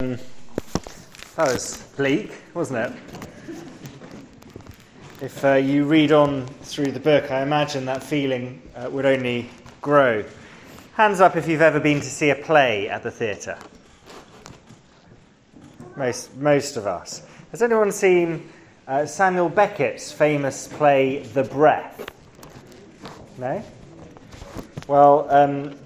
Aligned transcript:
That 0.00 0.20
was 1.38 1.82
bleak, 1.96 2.30
wasn't 2.54 2.78
it? 2.78 2.92
If 5.20 5.44
uh, 5.44 5.54
you 5.54 5.86
read 5.86 6.12
on 6.12 6.46
through 6.46 6.92
the 6.92 7.00
book, 7.00 7.32
I 7.32 7.42
imagine 7.42 7.84
that 7.86 8.04
feeling 8.04 8.62
uh, 8.76 8.88
would 8.90 9.06
only 9.06 9.50
grow. 9.80 10.24
Hands 10.94 11.20
up 11.20 11.34
if 11.34 11.48
you've 11.48 11.62
ever 11.62 11.80
been 11.80 11.98
to 11.98 12.06
see 12.06 12.30
a 12.30 12.36
play 12.36 12.88
at 12.88 13.02
the 13.02 13.10
theatre. 13.10 13.58
Most, 15.96 16.36
most 16.36 16.76
of 16.76 16.86
us. 16.86 17.26
Has 17.50 17.60
anyone 17.60 17.90
seen 17.90 18.48
uh, 18.86 19.04
Samuel 19.04 19.48
Beckett's 19.48 20.12
famous 20.12 20.68
play, 20.68 21.24
The 21.24 21.42
Breath? 21.42 22.08
No? 23.36 23.64
Well, 24.86 25.26
um, 25.28 25.76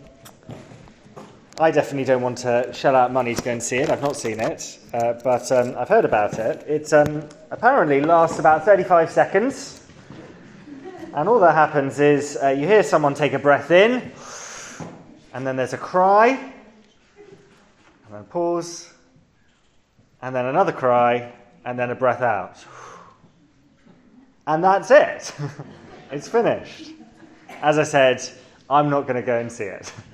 I 1.63 1.71
definitely 1.71 2.07
don't 2.07 2.23
want 2.23 2.39
to 2.39 2.73
shell 2.75 2.97
out 2.97 3.13
money 3.13 3.37
to 3.37 3.41
go 3.41 3.53
and 3.53 3.62
see 3.62 3.77
it. 3.77 3.89
I've 3.89 4.03
not 4.03 4.17
seen 4.17 4.41
it, 4.41 4.81
uh, 4.93 5.12
but 5.23 5.53
um, 5.53 5.77
I've 5.79 5.89
heard 5.89 6.05
about 6.05 6.41
it. 6.41 6.66
It 6.66 6.93
um, 6.93 7.29
apparently 7.53 8.01
lasts 8.01 8.41
about 8.41 8.65
35 8.65 9.09
seconds, 9.09 9.87
and 11.15 11.29
all 11.29 11.39
that 11.39 11.55
happens 11.55 12.01
is 12.01 12.37
uh, 12.43 12.48
you 12.48 12.67
hear 12.67 12.83
someone 12.83 13.15
take 13.15 13.33
a 13.33 13.39
breath 13.39 13.70
in, 13.70 14.11
and 15.34 15.47
then 15.47 15.55
there's 15.55 15.73
a 15.73 15.79
cry, 15.79 16.30
and 16.30 18.11
then 18.11 18.25
pause, 18.25 18.92
and 20.20 20.34
then 20.34 20.47
another 20.47 20.73
cry, 20.73 21.33
and 21.65 21.79
then 21.79 21.91
a 21.91 21.95
breath 21.95 22.23
out. 22.23 22.56
And 24.48 24.65
that's 24.65 24.91
it. 24.91 25.33
it's 26.11 26.27
finished. 26.27 26.91
As 27.62 27.79
I 27.79 27.84
said, 27.84 28.20
I'm 28.69 28.91
not 28.91 29.03
going 29.03 29.15
to 29.15 29.23
go 29.23 29.39
and 29.39 29.53
see 29.53 29.62
it. 29.62 29.92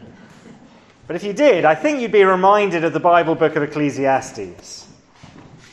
But 1.08 1.16
if 1.16 1.24
you 1.24 1.32
did, 1.32 1.64
I 1.64 1.74
think 1.74 2.00
you'd 2.00 2.12
be 2.12 2.22
reminded 2.22 2.84
of 2.84 2.92
the 2.92 3.00
Bible 3.00 3.34
book 3.34 3.56
of 3.56 3.62
Ecclesiastes. 3.62 4.86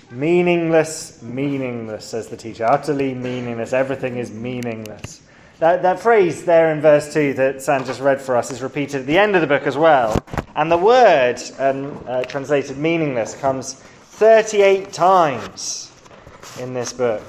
Meaningless, 0.09 1.21
meaningless, 1.21 2.05
says 2.05 2.29
the 2.29 2.37
teacher. 2.37 2.65
Utterly 2.65 3.13
meaningless. 3.13 3.73
Everything 3.73 4.15
is 4.17 4.31
meaningless. 4.31 5.21
That, 5.59 5.81
that 5.81 5.99
phrase 5.99 6.45
there 6.45 6.71
in 6.71 6.79
verse 6.79 7.13
2 7.13 7.33
that 7.33 7.61
Sam 7.61 7.83
just 7.83 7.99
read 7.99 8.21
for 8.21 8.37
us 8.37 8.49
is 8.49 8.61
repeated 8.61 9.01
at 9.01 9.07
the 9.07 9.17
end 9.17 9.35
of 9.35 9.41
the 9.41 9.47
book 9.47 9.63
as 9.63 9.75
well. 9.75 10.25
And 10.55 10.71
the 10.71 10.77
word 10.77 11.35
um, 11.59 12.01
uh, 12.07 12.23
translated 12.23 12.77
meaningless 12.77 13.35
comes 13.35 13.73
38 13.73 14.93
times 14.93 15.91
in 16.61 16.73
this 16.73 16.93
book. 16.93 17.21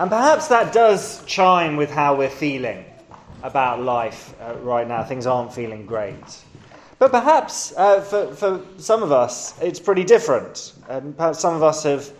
And 0.00 0.10
perhaps 0.10 0.48
that 0.48 0.72
does 0.72 1.24
chime 1.24 1.76
with 1.76 1.90
how 1.92 2.16
we're 2.16 2.28
feeling 2.28 2.84
about 3.44 3.80
life 3.80 4.34
uh, 4.40 4.54
right 4.56 4.88
now. 4.88 5.04
Things 5.04 5.24
aren't 5.24 5.52
feeling 5.52 5.86
great. 5.86 6.44
But 6.98 7.12
perhaps 7.12 7.72
uh, 7.76 8.00
for, 8.00 8.34
for 8.34 8.60
some 8.78 9.02
of 9.02 9.12
us, 9.12 9.54
it's 9.60 9.78
pretty 9.78 10.04
different. 10.04 10.72
Um, 10.88 11.12
perhaps 11.12 11.38
some 11.38 11.54
of 11.54 11.62
us 11.62 11.84
have 11.84 12.10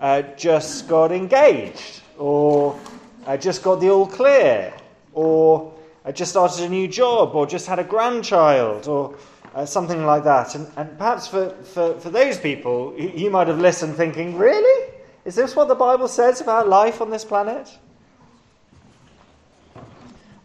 uh, 0.00 0.22
just 0.36 0.86
got 0.86 1.12
engaged, 1.12 2.02
or 2.18 2.78
uh, 3.26 3.36
just 3.38 3.62
got 3.62 3.80
the 3.80 3.90
all 3.90 4.06
clear, 4.06 4.74
or 5.14 5.72
uh, 6.04 6.12
just 6.12 6.32
started 6.32 6.64
a 6.64 6.68
new 6.68 6.86
job, 6.86 7.34
or 7.34 7.46
just 7.46 7.66
had 7.66 7.78
a 7.78 7.84
grandchild, 7.84 8.86
or 8.86 9.16
uh, 9.54 9.64
something 9.64 10.04
like 10.04 10.24
that. 10.24 10.54
And, 10.54 10.70
and 10.76 10.98
perhaps 10.98 11.26
for, 11.26 11.50
for, 11.64 11.98
for 11.98 12.10
those 12.10 12.38
people, 12.38 12.94
you 12.98 13.30
might 13.30 13.48
have 13.48 13.58
listened 13.58 13.96
thinking, 13.96 14.36
really? 14.36 14.92
Is 15.24 15.34
this 15.34 15.56
what 15.56 15.68
the 15.68 15.74
Bible 15.74 16.08
says 16.08 16.40
about 16.40 16.68
life 16.68 17.00
on 17.00 17.10
this 17.10 17.24
planet? 17.24 17.78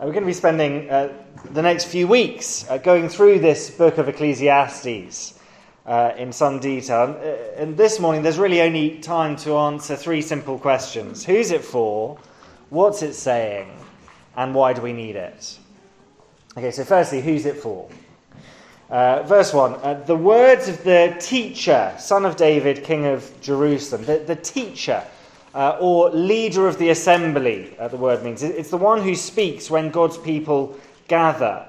We're 0.03 0.11
going 0.11 0.23
to 0.23 0.27
be 0.27 0.33
spending 0.33 0.89
uh, 0.89 1.13
the 1.51 1.61
next 1.61 1.85
few 1.85 2.09
weeks 2.09 2.69
uh, 2.69 2.77
going 2.77 3.07
through 3.07 3.39
this 3.39 3.69
book 3.69 3.97
of 3.97 4.09
Ecclesiastes 4.09 5.39
uh, 5.85 6.11
in 6.17 6.33
some 6.33 6.59
detail. 6.59 7.17
Uh, 7.17 7.61
and 7.61 7.77
this 7.77 8.01
morning, 8.01 8.21
there's 8.21 8.37
really 8.37 8.61
only 8.61 8.99
time 8.99 9.37
to 9.37 9.55
answer 9.55 9.95
three 9.95 10.21
simple 10.21 10.59
questions 10.59 11.23
Who's 11.23 11.51
it 11.51 11.63
for? 11.63 12.17
What's 12.69 13.01
it 13.01 13.13
saying? 13.13 13.71
And 14.35 14.53
why 14.53 14.73
do 14.73 14.81
we 14.81 14.91
need 14.91 15.16
it? 15.16 15.57
Okay, 16.57 16.72
so 16.72 16.83
firstly, 16.83 17.22
who's 17.22 17.45
it 17.45 17.55
for? 17.55 17.89
Uh, 18.89 19.23
verse 19.23 19.53
1 19.53 19.73
uh, 19.75 20.03
The 20.05 20.17
words 20.17 20.67
of 20.67 20.83
the 20.83 21.16
teacher, 21.22 21.95
son 21.97 22.25
of 22.25 22.35
David, 22.35 22.83
king 22.83 23.05
of 23.05 23.31
Jerusalem, 23.39 24.03
the, 24.03 24.17
the 24.17 24.35
teacher 24.35 25.03
uh, 25.53 25.78
or 25.80 26.09
leader 26.09 26.68
of 26.68 26.78
the 26.80 26.90
assembly, 26.90 27.75
uh, 27.80 27.88
the 27.88 27.97
word 27.97 28.24
means. 28.24 28.41
It's 28.41 28.69
the 28.69 28.78
one 28.78 29.02
who 29.02 29.16
speaks 29.16 29.69
when 29.69 29.91
God's 29.91 30.18
people 30.18 30.78
gather. 31.08 31.66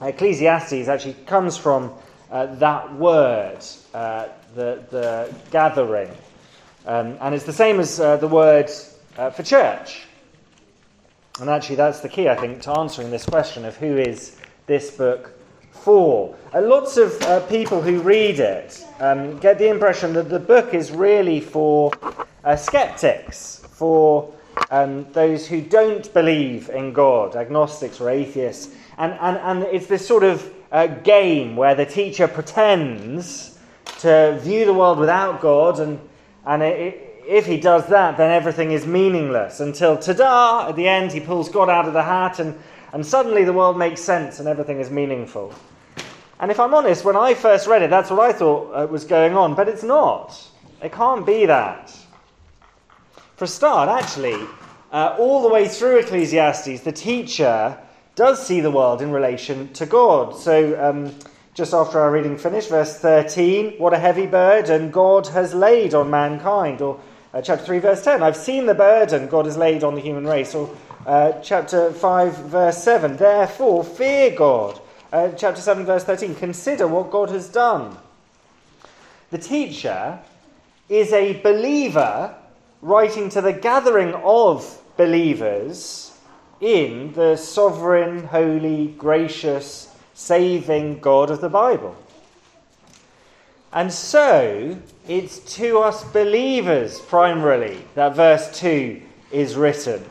Ecclesiastes 0.00 0.88
actually 0.88 1.14
comes 1.26 1.56
from 1.56 1.92
uh, 2.30 2.46
that 2.56 2.94
word, 2.94 3.58
uh, 3.94 4.28
the, 4.54 4.82
the 4.90 5.34
gathering. 5.50 6.10
Um, 6.86 7.16
and 7.20 7.34
it's 7.34 7.44
the 7.44 7.52
same 7.52 7.80
as 7.80 7.98
uh, 7.98 8.16
the 8.16 8.28
word 8.28 8.70
uh, 9.16 9.30
for 9.30 9.42
church. 9.42 10.06
And 11.40 11.50
actually, 11.50 11.76
that's 11.76 12.00
the 12.00 12.08
key, 12.08 12.28
I 12.28 12.36
think, 12.36 12.62
to 12.62 12.78
answering 12.78 13.10
this 13.10 13.24
question 13.24 13.64
of 13.64 13.76
who 13.76 13.96
is 13.96 14.36
this 14.66 14.92
book 14.92 15.32
for. 15.72 16.36
lots 16.54 16.96
of 16.96 17.48
people 17.48 17.82
who 17.82 18.00
read 18.00 18.38
it 18.38 18.84
um, 19.00 19.36
get 19.38 19.58
the 19.58 19.68
impression 19.68 20.12
that 20.12 20.28
the 20.28 20.38
book 20.38 20.72
is 20.74 20.92
really 20.92 21.40
for 21.40 21.90
uh, 22.44 22.56
skeptics, 22.56 23.66
for 23.72 24.32
um, 24.70 25.06
those 25.12 25.46
who 25.46 25.60
don't 25.60 26.12
believe 26.14 26.68
in 26.68 26.92
God, 26.92 27.36
agnostics 27.36 28.00
or 28.00 28.10
atheists. 28.10 28.74
And, 28.98 29.12
and, 29.20 29.36
and 29.38 29.62
it's 29.64 29.86
this 29.86 30.06
sort 30.06 30.22
of 30.22 30.52
uh, 30.70 30.86
game 30.86 31.56
where 31.56 31.74
the 31.74 31.86
teacher 31.86 32.28
pretends 32.28 33.58
to 34.00 34.38
view 34.42 34.64
the 34.64 34.74
world 34.74 34.98
without 34.98 35.40
God, 35.40 35.80
and, 35.80 35.98
and 36.46 36.62
it, 36.62 37.22
if 37.26 37.46
he 37.46 37.58
does 37.58 37.86
that, 37.88 38.16
then 38.16 38.30
everything 38.30 38.72
is 38.72 38.86
meaningless 38.86 39.60
until, 39.60 39.96
ta 39.96 40.12
da, 40.12 40.68
at 40.68 40.76
the 40.76 40.86
end, 40.86 41.12
he 41.12 41.20
pulls 41.20 41.48
God 41.48 41.70
out 41.70 41.86
of 41.86 41.94
the 41.94 42.02
hat, 42.02 42.38
and, 42.38 42.58
and 42.92 43.04
suddenly 43.04 43.44
the 43.44 43.52
world 43.52 43.78
makes 43.78 44.00
sense 44.00 44.38
and 44.38 44.48
everything 44.48 44.80
is 44.80 44.90
meaningful. 44.90 45.54
And 46.38 46.50
if 46.50 46.60
I'm 46.60 46.74
honest, 46.74 47.04
when 47.04 47.16
I 47.16 47.34
first 47.34 47.66
read 47.66 47.82
it, 47.82 47.90
that's 47.90 48.10
what 48.10 48.20
I 48.20 48.32
thought 48.32 48.72
uh, 48.72 48.86
was 48.86 49.04
going 49.04 49.36
on, 49.36 49.54
but 49.54 49.68
it's 49.68 49.82
not. 49.82 50.36
It 50.82 50.92
can't 50.92 51.24
be 51.24 51.46
that. 51.46 51.96
For 53.36 53.46
a 53.46 53.48
start, 53.48 53.88
actually, 53.88 54.46
uh, 54.92 55.16
all 55.18 55.42
the 55.42 55.48
way 55.48 55.66
through 55.66 55.98
Ecclesiastes, 55.98 56.82
the 56.82 56.92
teacher 56.92 57.76
does 58.14 58.46
see 58.46 58.60
the 58.60 58.70
world 58.70 59.02
in 59.02 59.10
relation 59.10 59.72
to 59.72 59.86
God. 59.86 60.36
So, 60.36 60.80
um, 60.80 61.12
just 61.52 61.74
after 61.74 61.98
our 61.98 62.12
reading 62.12 62.38
finished, 62.38 62.68
verse 62.68 62.96
13, 63.00 63.72
what 63.78 63.92
a 63.92 63.98
heavy 63.98 64.26
burden 64.26 64.92
God 64.92 65.26
has 65.26 65.52
laid 65.52 65.94
on 65.94 66.10
mankind. 66.10 66.80
Or 66.80 67.00
uh, 67.32 67.42
chapter 67.42 67.64
3, 67.64 67.80
verse 67.80 68.04
10, 68.04 68.22
I've 68.22 68.36
seen 68.36 68.66
the 68.66 68.74
burden 68.74 69.26
God 69.26 69.46
has 69.46 69.56
laid 69.56 69.82
on 69.82 69.96
the 69.96 70.00
human 70.00 70.26
race. 70.28 70.54
Or 70.54 70.72
uh, 71.04 71.32
chapter 71.42 71.90
5, 71.90 72.36
verse 72.36 72.80
7, 72.84 73.16
therefore 73.16 73.82
fear 73.82 74.30
God. 74.30 74.80
Uh, 75.12 75.30
chapter 75.30 75.60
7, 75.60 75.84
verse 75.84 76.04
13, 76.04 76.36
consider 76.36 76.86
what 76.86 77.10
God 77.10 77.30
has 77.30 77.48
done. 77.48 77.96
The 79.32 79.38
teacher 79.38 80.20
is 80.88 81.12
a 81.12 81.40
believer 81.40 82.36
writing 82.84 83.30
to 83.30 83.40
the 83.40 83.52
gathering 83.52 84.12
of 84.12 84.82
believers 84.98 86.12
in 86.60 87.10
the 87.14 87.34
sovereign, 87.34 88.24
holy, 88.24 88.88
gracious, 88.88 89.96
saving 90.12 91.00
God 91.00 91.30
of 91.30 91.40
the 91.40 91.48
Bible. 91.48 91.96
And 93.72 93.90
so, 93.90 94.78
it's 95.08 95.38
to 95.56 95.78
us 95.78 96.04
believers 96.12 97.00
primarily 97.00 97.82
that 97.94 98.14
verse 98.14 98.60
2 98.60 99.00
is 99.32 99.56
written. 99.56 100.04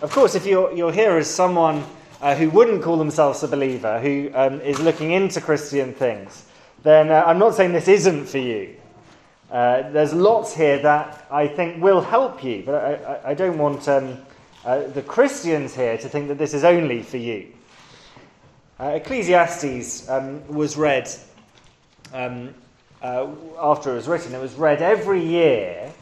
Of 0.00 0.10
course, 0.10 0.34
if 0.34 0.46
you're, 0.46 0.72
you're 0.72 0.92
here 0.92 1.18
as 1.18 1.28
someone 1.28 1.84
uh, 2.22 2.34
who 2.34 2.48
wouldn't 2.48 2.82
call 2.82 2.96
themselves 2.96 3.42
a 3.42 3.48
believer, 3.48 4.00
who 4.00 4.30
um, 4.34 4.62
is 4.62 4.80
looking 4.80 5.12
into 5.12 5.42
Christian 5.42 5.92
things, 5.92 6.46
then 6.82 7.10
uh, 7.10 7.24
I'm 7.26 7.38
not 7.38 7.54
saying 7.54 7.72
this 7.72 7.88
isn't 7.88 8.24
for 8.24 8.38
you. 8.38 8.75
Uh, 9.50 9.88
there's 9.90 10.12
lots 10.12 10.54
here 10.54 10.78
that 10.78 11.24
I 11.30 11.46
think 11.46 11.80
will 11.80 12.00
help 12.00 12.42
you, 12.42 12.64
but 12.66 12.74
I, 12.74 12.94
I, 12.94 13.30
I 13.30 13.34
don't 13.34 13.58
want 13.58 13.88
um, 13.88 14.18
uh, 14.64 14.88
the 14.88 15.02
Christians 15.02 15.74
here 15.74 15.96
to 15.98 16.08
think 16.08 16.28
that 16.28 16.38
this 16.38 16.52
is 16.52 16.64
only 16.64 17.02
for 17.02 17.18
you. 17.18 17.46
Uh, 18.80 18.98
Ecclesiastes 19.00 20.08
um, 20.08 20.46
was 20.48 20.76
read 20.76 21.08
um, 22.12 22.52
uh, 23.02 23.28
after 23.60 23.92
it 23.92 23.94
was 23.94 24.08
written, 24.08 24.34
it 24.34 24.40
was 24.40 24.54
read 24.54 24.82
every 24.82 25.24
year 25.24 25.92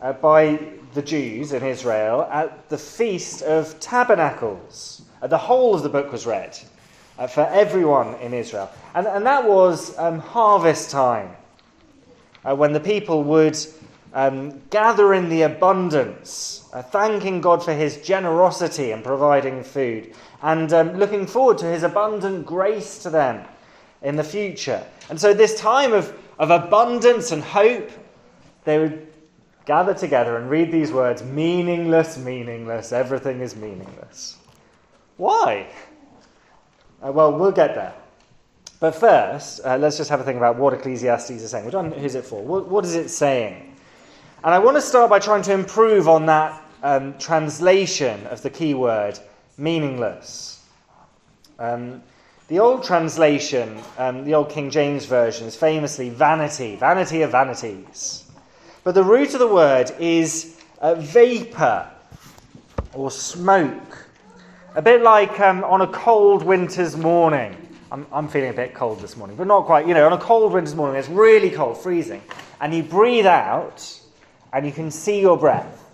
uh, 0.00 0.12
by 0.14 0.58
the 0.94 1.02
Jews 1.02 1.52
in 1.52 1.62
Israel 1.62 2.28
at 2.32 2.68
the 2.68 2.78
Feast 2.78 3.42
of 3.42 3.78
Tabernacles. 3.78 5.02
the 5.22 5.38
whole 5.38 5.74
of 5.74 5.84
the 5.84 5.88
book 5.88 6.10
was 6.10 6.26
read 6.26 6.58
for 7.30 7.46
everyone 7.46 8.14
in 8.16 8.34
Israel. 8.34 8.70
And, 8.94 9.06
and 9.06 9.24
that 9.26 9.46
was 9.46 9.96
um, 9.98 10.18
harvest 10.18 10.90
time 10.90 11.30
uh, 12.48 12.54
when 12.54 12.72
the 12.72 12.80
people 12.80 13.22
would 13.24 13.58
um, 14.14 14.60
gather 14.70 15.12
in 15.12 15.28
the 15.28 15.42
abundance, 15.42 16.68
uh, 16.72 16.82
thanking 16.82 17.40
God 17.40 17.62
for 17.62 17.74
his 17.74 17.98
generosity 17.98 18.92
in 18.92 19.02
providing 19.02 19.62
food, 19.62 20.14
and 20.42 20.72
um, 20.72 20.94
looking 20.94 21.26
forward 21.26 21.58
to 21.58 21.66
his 21.66 21.82
abundant 21.82 22.46
grace 22.46 23.02
to 23.02 23.10
them. 23.10 23.44
in 24.02 24.16
the 24.16 24.24
future. 24.24 24.84
And 25.10 25.20
so, 25.20 25.34
this 25.34 25.58
time 25.58 25.92
of, 25.92 26.16
of 26.38 26.50
abundance 26.50 27.32
and 27.32 27.42
hope, 27.42 27.90
they 28.64 28.78
would 28.78 29.08
gather 29.66 29.92
together 29.92 30.36
and 30.36 30.48
read 30.48 30.70
these 30.70 30.92
words 30.92 31.22
meaningless, 31.22 32.16
meaningless, 32.16 32.92
everything 32.92 33.40
is 33.40 33.56
meaningless. 33.56 34.36
Why? 35.16 35.66
Uh, 37.04 37.12
well, 37.12 37.36
we'll 37.36 37.52
get 37.52 37.74
there. 37.74 37.94
But 38.80 38.94
first, 38.94 39.60
uh, 39.64 39.76
let's 39.76 39.96
just 39.96 40.08
have 40.10 40.20
a 40.20 40.24
think 40.24 40.36
about 40.36 40.56
what 40.56 40.72
Ecclesiastes 40.72 41.30
is 41.30 41.50
saying. 41.50 41.70
Who's 41.70 42.14
it 42.14 42.24
for? 42.24 42.42
What, 42.42 42.68
what 42.68 42.84
is 42.84 42.94
it 42.94 43.08
saying? 43.08 43.76
And 44.44 44.54
I 44.54 44.58
want 44.60 44.76
to 44.76 44.80
start 44.80 45.10
by 45.10 45.18
trying 45.18 45.42
to 45.42 45.52
improve 45.52 46.08
on 46.08 46.26
that 46.26 46.62
um, 46.84 47.18
translation 47.18 48.24
of 48.28 48.40
the 48.42 48.50
key 48.50 48.74
word 48.74 49.18
meaningless. 49.56 50.64
Um, 51.58 52.02
the 52.46 52.60
old 52.60 52.84
translation, 52.84 53.80
um, 53.98 54.24
the 54.24 54.34
old 54.34 54.48
King 54.48 54.70
James 54.70 55.06
Version, 55.06 55.48
is 55.48 55.56
famously 55.56 56.08
vanity, 56.08 56.76
vanity 56.76 57.22
of 57.22 57.32
vanities. 57.32 58.24
But 58.84 58.94
the 58.94 59.02
root 59.02 59.34
of 59.34 59.40
the 59.40 59.48
word 59.48 59.90
is 59.98 60.60
uh, 60.80 60.94
vapor 60.94 61.90
or 62.94 63.10
smoke. 63.10 64.06
A 64.76 64.82
bit 64.82 65.02
like 65.02 65.40
um, 65.40 65.64
on 65.64 65.80
a 65.80 65.88
cold 65.88 66.44
winter's 66.44 66.96
morning. 66.96 67.67
I'm, 67.90 68.06
I'm 68.12 68.28
feeling 68.28 68.50
a 68.50 68.54
bit 68.54 68.74
cold 68.74 69.00
this 69.00 69.16
morning, 69.16 69.36
but 69.36 69.46
not 69.46 69.64
quite. 69.64 69.86
You 69.86 69.94
know, 69.94 70.06
on 70.06 70.12
a 70.12 70.18
cold 70.18 70.52
winter's 70.52 70.74
morning, 70.74 70.98
it's 70.98 71.08
really 71.08 71.50
cold, 71.50 71.78
freezing, 71.78 72.22
and 72.60 72.74
you 72.74 72.82
breathe 72.82 73.26
out 73.26 74.00
and 74.52 74.66
you 74.66 74.72
can 74.72 74.90
see 74.90 75.20
your 75.20 75.36
breath, 75.36 75.84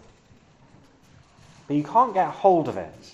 but 1.67 1.77
you 1.77 1.85
can't 1.85 2.15
get 2.15 2.29
hold 2.29 2.69
of 2.69 2.77
it. 2.77 3.13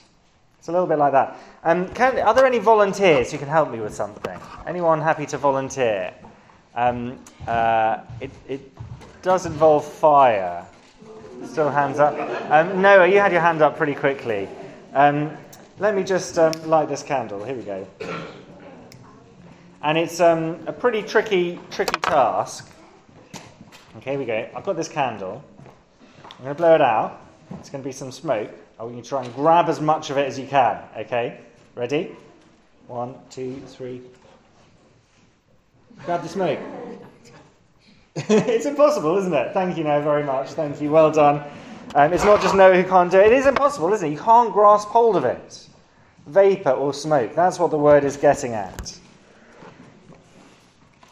It's 0.59 0.69
a 0.69 0.73
little 0.73 0.87
bit 0.87 0.99
like 0.99 1.13
that. 1.13 1.39
Um, 1.65 1.89
can, 1.95 2.19
are 2.19 2.35
there 2.35 2.47
any 2.47 2.59
volunteers 2.59 3.33
who 3.33 3.39
can 3.39 3.49
help 3.49 3.71
me 3.71 3.81
with 3.81 3.95
something? 3.95 4.39
Anyone 4.67 5.01
happy 5.01 5.25
to 5.27 5.39
volunteer? 5.39 6.13
Um, 6.75 7.19
uh, 7.47 7.99
it, 8.21 8.31
it, 8.49 8.61
does 9.23 9.45
involve 9.45 9.85
fire. 9.85 10.65
Still 11.45 11.69
hands 11.69 11.99
up. 11.99 12.15
Um, 12.51 12.81
Noah, 12.81 13.07
you 13.07 13.19
had 13.19 13.33
your 13.33 13.43
hand 13.43 13.61
up 13.61 13.77
pretty 13.77 13.95
quickly. 13.95 14.49
Um, 14.95 15.37
let 15.79 15.95
me 15.95 16.05
just 16.05 16.39
um, 16.39 16.53
light 16.67 16.89
this 16.89 17.03
candle. 17.03 17.45
Here 17.45 17.55
we 17.55 17.63
go. 17.63 17.87
And 19.83 19.97
it's 19.97 20.21
um, 20.21 20.61
a 20.67 20.73
pretty 20.73 21.03
tricky, 21.03 21.59
tricky 21.71 21.99
task. 22.01 22.71
Okay, 23.97 24.11
here 24.11 24.19
we 24.19 24.27
go. 24.27 24.49
I've 24.55 24.65
got 24.65 24.77
this 24.77 24.89
candle. 24.89 25.43
I'm 26.23 26.45
going 26.45 26.55
to 26.55 26.55
blow 26.55 26.75
it 26.75 26.83
out. 26.83 27.23
It's 27.59 27.71
going 27.71 27.83
to 27.83 27.89
be 27.89 27.93
some 27.93 28.13
smoke. 28.13 28.51
I 28.79 28.83
want 28.83 28.97
you 28.97 29.03
to 29.03 29.09
try 29.09 29.25
and 29.25 29.35
grab 29.35 29.69
as 29.69 29.81
much 29.81 30.11
of 30.11 30.19
it 30.19 30.27
as 30.27 30.39
you 30.39 30.47
can. 30.47 30.83
Okay? 30.97 31.41
Ready? 31.75 32.15
One, 32.89 33.15
two, 33.31 33.61
three. 33.69 34.03
Grab 36.05 36.23
the 36.23 36.29
smoke. 36.29 36.59
it's 38.17 38.67
impossible, 38.67 39.17
isn't 39.19 39.33
it? 39.33 39.55
Thank 39.55 39.79
you, 39.79 39.85
Noah 39.85 40.03
very 40.03 40.25
much. 40.25 40.51
Thank 40.51 40.81
you. 40.83 40.91
Well 40.91 41.11
done. 41.11 41.43
Um, 41.95 42.13
it's 42.13 42.25
not 42.25 42.43
just 42.43 42.55
Noah 42.55 42.81
who 42.81 42.89
can't 42.89 43.11
do 43.11 43.19
it. 43.19 43.27
It 43.27 43.33
is 43.33 43.47
impossible, 43.47 43.93
isn't 43.95 44.07
it? 44.07 44.13
You 44.13 44.19
can't 44.19 44.53
grasp 44.53 44.89
hold 44.89 45.17
of 45.17 45.25
it. 45.25 45.69
Vapor 46.27 46.71
or 46.71 46.93
smoke. 46.93 47.35
That's 47.35 47.59
what 47.59 47.71
the 47.71 47.79
word 47.79 48.05
is 48.05 48.19
getting 48.19 48.53
at. 48.53 49.00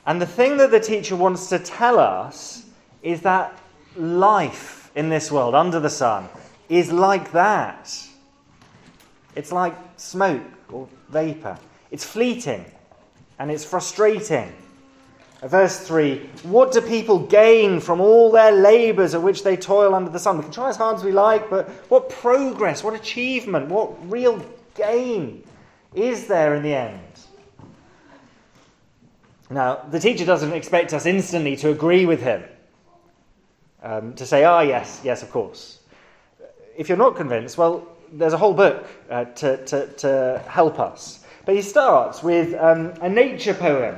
And 0.08 0.22
the 0.22 0.26
thing 0.26 0.56
that 0.56 0.70
the 0.70 0.80
teacher 0.80 1.14
wants 1.14 1.50
to 1.50 1.58
tell 1.58 1.98
us 1.98 2.64
is 3.02 3.20
that 3.22 3.58
life 3.94 4.90
in 4.94 5.10
this 5.10 5.30
world, 5.30 5.54
under 5.54 5.80
the 5.80 5.90
sun, 5.90 6.30
is 6.70 6.90
like 6.90 7.30
that. 7.32 7.94
It's 9.36 9.52
like 9.52 9.74
smoke 9.98 10.40
or 10.72 10.88
vapor. 11.10 11.58
It's 11.90 12.04
fleeting 12.04 12.64
and 13.38 13.50
it's 13.50 13.66
frustrating. 13.66 14.50
Verse 15.42 15.86
3 15.86 16.26
What 16.44 16.72
do 16.72 16.80
people 16.80 17.18
gain 17.26 17.78
from 17.78 18.00
all 18.00 18.32
their 18.32 18.52
labours 18.52 19.14
at 19.14 19.22
which 19.22 19.44
they 19.44 19.58
toil 19.58 19.94
under 19.94 20.10
the 20.10 20.18
sun? 20.18 20.38
We 20.38 20.44
can 20.44 20.52
try 20.52 20.70
as 20.70 20.78
hard 20.78 20.96
as 20.96 21.04
we 21.04 21.12
like, 21.12 21.50
but 21.50 21.68
what 21.90 22.08
progress, 22.08 22.82
what 22.82 22.94
achievement, 22.94 23.68
what 23.68 24.10
real 24.10 24.42
gain 24.74 25.44
is 25.94 26.26
there 26.26 26.54
in 26.54 26.62
the 26.62 26.74
end? 26.74 27.02
Now, 29.50 29.76
the 29.90 29.98
teacher 29.98 30.26
doesn't 30.26 30.52
expect 30.52 30.92
us 30.92 31.06
instantly 31.06 31.56
to 31.56 31.70
agree 31.70 32.04
with 32.04 32.20
him, 32.20 32.44
um, 33.82 34.14
to 34.14 34.26
say, 34.26 34.44
ah, 34.44 34.58
oh, 34.58 34.60
yes, 34.60 35.00
yes, 35.02 35.22
of 35.22 35.30
course. 35.30 35.78
If 36.76 36.88
you're 36.88 36.98
not 36.98 37.16
convinced, 37.16 37.56
well, 37.56 37.86
there's 38.12 38.34
a 38.34 38.38
whole 38.38 38.54
book 38.54 38.86
uh, 39.10 39.24
to, 39.24 39.64
to, 39.66 39.86
to, 39.86 40.42
help 40.46 40.78
us. 40.78 41.24
But 41.44 41.54
he 41.54 41.62
starts 41.62 42.22
with 42.22 42.54
um, 42.54 42.92
a 43.00 43.08
nature 43.08 43.54
poem 43.54 43.96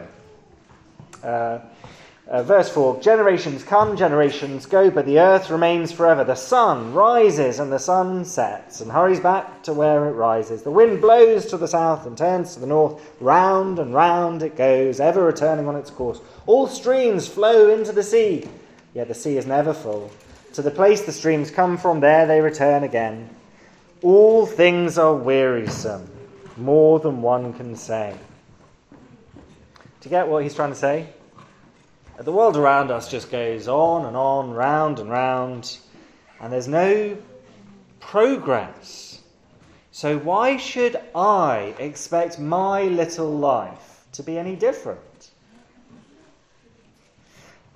uh, 1.23 1.59
uh, 2.31 2.45
verse 2.45 2.69
4 2.71 3.01
Generations 3.01 3.65
come, 3.65 3.97
generations 3.97 4.65
go, 4.65 4.89
but 4.89 5.05
the 5.05 5.19
earth 5.19 5.51
remains 5.51 5.91
forever. 5.91 6.23
The 6.23 6.37
sun 6.37 6.95
rises 6.95 7.59
and 7.59 7.73
the 7.73 7.79
sun 7.79 8.25
sets 8.25 8.81
and 8.81 8.93
hurries 8.93 9.19
back 9.19 9.65
to 9.65 9.75
where 9.75 10.07
it 10.09 10.13
rises. 10.13 10.63
The 10.63 10.71
wind 10.71 11.01
blows 11.01 11.47
to 11.47 11.57
the 11.57 11.67
south 11.67 12.07
and 12.07 12.17
turns 12.17 12.55
to 12.55 12.61
the 12.61 12.69
north. 12.69 13.03
Round 13.21 13.81
and 13.81 13.93
round 13.93 14.45
it 14.45 14.57
goes, 14.57 15.01
ever 15.01 15.25
returning 15.25 15.67
on 15.67 15.75
its 15.75 15.91
course. 15.91 16.21
All 16.47 16.69
streams 16.69 17.27
flow 17.27 17.69
into 17.69 17.91
the 17.91 18.05
sea, 18.05 18.49
yet 18.95 19.09
the 19.09 19.15
sea 19.15 19.37
is 19.37 19.47
never 19.47 19.75
full. 19.75 20.13
To 20.53 20.63
the 20.63 20.71
place 20.71 21.03
the 21.03 21.13
streams 21.13 21.51
come 21.51 21.77
from, 21.77 21.99
there 21.99 22.29
they 22.29 22.41
return 22.41 22.85
again. 22.85 23.29
All 24.03 24.47
things 24.47 24.99
are 24.99 25.15
wearisome, 25.15 26.09
more 26.57 27.01
than 27.01 27.23
one 27.23 27.53
can 27.55 27.75
say. 27.75 28.17
Do 28.93 30.09
you 30.09 30.11
get 30.11 30.29
what 30.29 30.45
he's 30.45 30.55
trying 30.55 30.71
to 30.71 30.79
say? 30.79 31.09
The 32.23 32.33
world 32.33 32.59
around 32.59 32.91
us 32.91 33.11
just 33.11 33.31
goes 33.31 33.67
on 33.67 34.05
and 34.05 34.15
on, 34.15 34.51
round 34.51 34.99
and 34.99 35.09
round, 35.09 35.79
and 36.39 36.53
there's 36.53 36.69
no 36.69 37.17
progress. 37.99 39.23
So, 39.91 40.19
why 40.19 40.59
should 40.59 41.01
I 41.15 41.75
expect 41.79 42.39
my 42.39 42.83
little 42.83 43.31
life 43.31 44.05
to 44.13 44.23
be 44.23 44.37
any 44.37 44.55
different? 44.55 45.31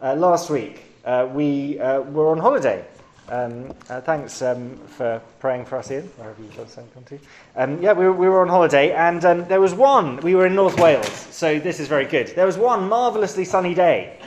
Uh, 0.03 0.15
last 0.15 0.51
week, 0.51 0.85
uh, 1.07 1.27
we 1.33 1.81
uh, 1.81 2.01
were 2.01 2.29
on 2.29 2.37
holiday 2.37 2.85
um, 3.29 3.75
uh, 3.89 4.01
thanks 4.03 4.43
um, 4.43 4.77
for 4.87 5.21
praying 5.41 5.65
for 5.65 5.79
us, 5.79 5.91
Ian, 5.91 6.05
wherever 6.17 6.43
you've 6.43 6.57
got 6.57 6.69
come 6.75 7.05
to. 7.05 7.19
Um, 7.57 7.83
yeah, 7.83 7.93
we 7.93 8.05
were, 8.05 8.13
we 8.13 8.29
were 8.29 8.43
on 8.43 8.49
holiday, 8.49 8.93
and 8.93 9.25
um, 9.25 9.49
there 9.49 9.61
was 9.61 9.73
one, 9.73 10.19
we 10.19 10.35
were 10.35 10.47
in 10.47 10.55
North 10.55 10.79
Wales, 10.79 11.09
so 11.09 11.59
this 11.59 11.81
is 11.81 11.89
very 11.89 12.05
good. 12.05 12.29
There 12.29 12.45
was 12.45 12.59
one 12.59 12.89
marvellously 12.89 13.47
sunny 13.47 13.75
day, 13.75 14.19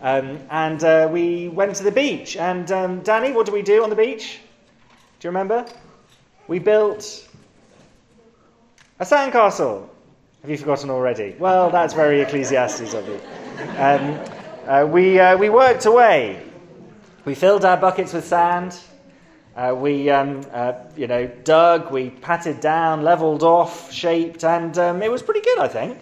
um, 0.00 0.40
and 0.50 0.82
uh, 0.82 1.08
we 1.10 1.48
went 1.48 1.76
to 1.76 1.84
the 1.84 1.92
beach. 1.92 2.36
And 2.36 2.70
um, 2.72 3.00
Danny, 3.02 3.30
what 3.32 3.46
did 3.46 3.52
we 3.52 3.62
do 3.62 3.84
on 3.84 3.90
the 3.90 3.96
beach? 3.96 4.40
Do 5.20 5.28
you 5.28 5.30
remember? 5.30 5.64
We 6.48 6.58
built 6.58 7.28
a 8.98 9.04
sandcastle. 9.04 9.88
Have 10.40 10.50
you 10.50 10.58
forgotten 10.58 10.90
already? 10.90 11.36
Well, 11.38 11.70
that's 11.70 11.94
very 11.94 12.20
Ecclesiastes 12.20 12.92
of 12.92 13.06
you. 13.06 13.20
Uh, 14.66 14.88
we, 14.90 15.20
uh, 15.20 15.36
we 15.36 15.48
worked 15.48 15.86
away 15.86 16.42
we 17.24 17.34
filled 17.34 17.64
our 17.64 17.76
buckets 17.76 18.12
with 18.12 18.26
sand. 18.26 18.78
Uh, 19.54 19.74
we, 19.76 20.08
um, 20.08 20.40
uh, 20.52 20.72
you 20.96 21.06
know, 21.06 21.26
dug, 21.44 21.90
we 21.90 22.10
patted 22.10 22.60
down, 22.60 23.02
leveled 23.02 23.42
off, 23.42 23.92
shaped, 23.92 24.44
and 24.44 24.78
um, 24.78 25.02
it 25.02 25.10
was 25.10 25.22
pretty 25.22 25.42
good, 25.42 25.58
I 25.58 25.68
think. 25.68 25.98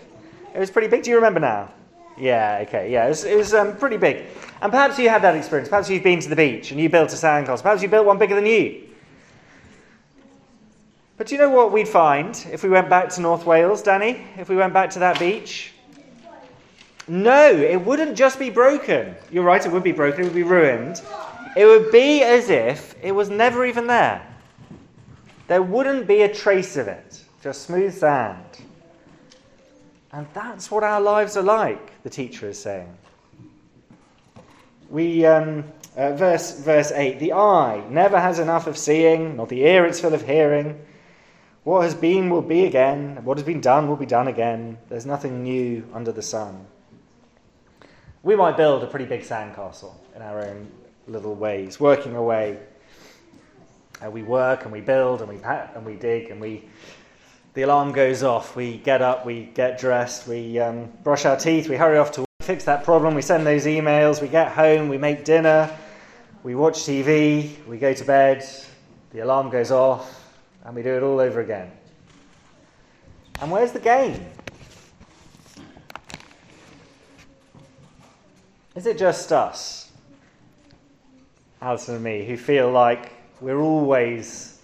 It 0.55 0.59
was 0.59 0.71
pretty 0.71 0.89
big. 0.89 1.03
Do 1.03 1.11
you 1.11 1.17
remember 1.17 1.41
now? 1.41 1.73
Yeah, 2.17 2.65
okay, 2.69 2.93
yeah, 2.93 3.07
it 3.07 3.09
was, 3.09 3.25
it 3.25 3.37
was 3.37 3.55
um, 3.55 3.77
pretty 3.77 3.97
big. 3.97 4.25
And 4.63 4.71
perhaps 4.71 4.99
you 4.99 5.09
had 5.09 5.23
that 5.23 5.35
experience. 5.35 5.69
Perhaps 5.69 5.91
you've 5.91 6.03
been 6.03 6.21
to 6.21 6.29
the 6.29 6.37
beach 6.37 6.71
and 6.71 6.79
you 6.79 6.89
built 6.89 7.13
a 7.13 7.17
sandcastle. 7.17 7.63
Perhaps 7.63 7.83
you 7.83 7.89
built 7.89 8.07
one 8.07 8.19
bigger 8.19 8.35
than 8.35 8.47
you. 8.47 8.83
But 11.17 11.27
do 11.27 11.35
you 11.35 11.41
know 11.41 11.51
what 11.51 11.73
we'd 11.73 11.89
find 11.89 12.35
if 12.53 12.63
we 12.63 12.69
went 12.69 12.89
back 12.89 13.09
to 13.11 13.21
North 13.21 13.47
Wales, 13.47 13.83
Danny? 13.83 14.25
If 14.39 14.49
we 14.49 14.57
went 14.57 14.73
back 14.73 14.91
to 14.91 15.01
that 15.01 15.19
beach? 15.19 15.73
No, 17.09 17.51
it 17.51 17.85
wouldn't 17.85 18.17
just 18.17 18.39
be 18.39 18.51
broken. 18.51 19.15
You're 19.31 19.45
right, 19.45 19.65
it 19.65 19.73
would 19.73 19.83
be 19.83 19.93
broken, 19.93 20.21
it 20.21 20.25
would 20.25 20.35
be 20.35 20.43
ruined. 20.43 21.03
It 21.57 21.67
would 21.67 21.91
be 21.91 22.23
as 22.23 22.51
if 22.51 22.95
it 23.03 23.13
was 23.13 23.29
never 23.29 23.65
even 23.65 23.87
there. 23.87 24.25
There 25.49 25.63
wouldn't 25.63 26.07
be 26.07 26.23
a 26.23 26.33
trace 26.33 26.77
of 26.77 26.87
it, 26.87 27.25
just 27.43 27.63
smooth 27.63 27.93
sand. 27.93 28.45
And 30.13 30.27
that's 30.35 30.71
what 30.71 30.85
our 30.85 31.01
lives 31.01 31.37
are 31.37 31.43
like, 31.43 32.03
the 32.03 32.11
teacher 32.11 32.49
is 32.49 32.59
saying. 32.59 32.97
We, 34.89 35.25
um, 35.27 35.65
uh, 35.97 36.13
verse, 36.13 36.61
verse 36.61 36.93
8 36.93 37.19
the 37.19 37.33
eye 37.33 37.83
never 37.91 38.21
has 38.21 38.39
enough 38.39 38.67
of 38.67 38.79
seeing, 38.79 39.37
nor 39.37 39.47
the 39.47 39.63
ear 39.63 39.87
it's 39.87 40.01
full 40.01 40.15
of 40.15 40.27
hearing. 40.27 40.81
What 41.65 41.83
has 41.83 41.95
been 41.95 42.31
will 42.31 42.43
be 42.43 42.65
again, 42.65 43.25
what 43.25 43.39
has 43.39 43.45
been 43.45 43.61
done 43.61 43.89
will 43.89 43.97
be 43.97 44.07
done 44.07 44.29
again. 44.29 44.79
There's 44.89 45.07
nothing 45.07 45.43
new 45.43 45.89
under 45.93 46.13
the 46.13 46.23
sun 46.23 46.67
we 48.23 48.37
might 48.37 48.57
build 48.57 48.83
a 48.83 48.87
pretty 48.87 49.07
big 49.07 49.23
sandcastle 49.23 49.95
in 50.15 50.23
our 50.23 50.45
own 50.45 50.71
little 51.07 51.35
ways, 51.35 51.81
working 51.81 52.17
away. 52.17 52.59
Uh, 54.05 54.11
we 54.11 54.23
work 54.23 54.65
and 54.65 54.73
we 54.73 54.81
build 54.81 55.21
and 55.21 55.29
we 55.29 55.37
pat 55.37 55.73
and 55.75 55.85
we 55.85 55.95
dig 55.95 56.31
and 56.31 56.41
we 56.41 56.65
the 57.55 57.63
alarm 57.63 57.93
goes 57.93 58.23
off. 58.23 58.55
We 58.55 58.79
get 58.79 59.03
up, 59.03 59.27
we 59.27 59.45
get 59.55 59.79
dressed, 59.79 60.29
we 60.29 60.59
um, 60.61 60.93
brush 61.03 61.25
our 61.25 61.37
teeth, 61.37 61.69
we 61.69 61.77
hurry 61.77 61.99
off 61.99 62.13
to 62.13 62.25
fix 62.41 62.65
that 62.65 62.85
problem, 62.85 63.15
we 63.15 63.23
send 63.23 63.45
those 63.45 63.67
emails, 63.67 64.23
we 64.23 64.29
get 64.29 64.53
home, 64.53 64.89
we 64.89 64.99
make 64.99 65.25
dinner, 65.25 65.71
we 66.45 66.55
watch 66.55 66.79
TV, 66.81 67.51
we 67.67 67.77
go 67.77 67.93
to 67.93 68.05
bed, 68.05 68.45
the 69.13 69.21
alarm 69.21 69.51
goes 69.51 69.73
off, 69.73 70.33
and 70.65 70.77
we 70.77 70.83
do 70.83 70.97
it 70.97 71.03
all 71.03 71.19
over 71.19 71.41
again. 71.41 71.71
And 73.41 73.51
where's 73.51 73.73
the 73.73 73.81
game? 73.81 74.25
Is 78.77 78.87
it 78.87 78.99
just 78.99 79.33
us, 79.33 79.91
Alison 81.61 81.97
and 81.97 82.05
me, 82.05 82.25
who 82.25 82.37
feel 82.37 82.71
like 82.71 83.13
we're 83.41 83.59
always 83.59 84.61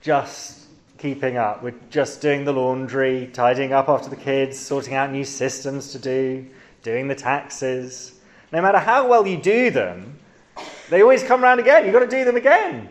just 0.00 0.66
keeping 0.96 1.36
up? 1.36 1.60
We're 1.60 1.74
just 1.90 2.20
doing 2.20 2.44
the 2.44 2.52
laundry, 2.52 3.28
tidying 3.32 3.72
up 3.72 3.88
after 3.88 4.08
the 4.08 4.16
kids, 4.16 4.56
sorting 4.56 4.94
out 4.94 5.10
new 5.10 5.24
systems 5.24 5.90
to 5.90 5.98
do, 5.98 6.46
doing 6.84 7.08
the 7.08 7.16
taxes. 7.16 8.20
No 8.52 8.62
matter 8.62 8.78
how 8.78 9.08
well 9.08 9.26
you 9.26 9.38
do 9.38 9.72
them, 9.72 10.16
they 10.88 11.02
always 11.02 11.24
come 11.24 11.42
around 11.42 11.58
again. 11.58 11.84
You've 11.84 11.94
got 11.94 12.00
to 12.00 12.06
do 12.06 12.24
them 12.24 12.36
again. 12.36 12.88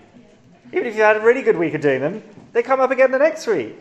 Even 0.73 0.85
if 0.85 0.95
you 0.97 1.01
had 1.01 1.15
a 1.15 1.21
really 1.21 1.43
good 1.43 1.55
week 1.55 1.75
of 1.75 1.81
doing 1.81 2.01
them, 2.01 2.21
they 2.51 2.61
come 2.61 2.81
up 2.81 2.91
again 2.91 3.09
the 3.09 3.19
next 3.19 3.47
week. 3.47 3.77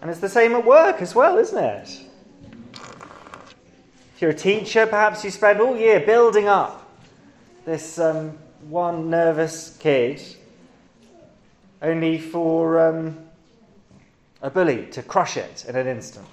And 0.00 0.08
it's 0.08 0.20
the 0.20 0.28
same 0.28 0.54
at 0.54 0.64
work 0.64 1.02
as 1.02 1.12
well, 1.12 1.38
isn't 1.38 1.58
it? 1.58 2.02
If 4.22 4.26
you're 4.26 4.30
a 4.30 4.60
teacher, 4.60 4.86
perhaps 4.86 5.24
you 5.24 5.32
spend 5.32 5.60
all 5.60 5.76
year 5.76 5.98
building 5.98 6.46
up 6.46 6.88
this 7.64 7.98
um, 7.98 8.38
one 8.68 9.10
nervous 9.10 9.76
kid, 9.78 10.22
only 11.82 12.20
for 12.20 12.78
um, 12.88 13.18
a 14.40 14.48
bully 14.48 14.86
to 14.92 15.02
crush 15.02 15.36
it 15.36 15.64
in 15.68 15.74
an 15.74 15.88
instant. 15.88 16.28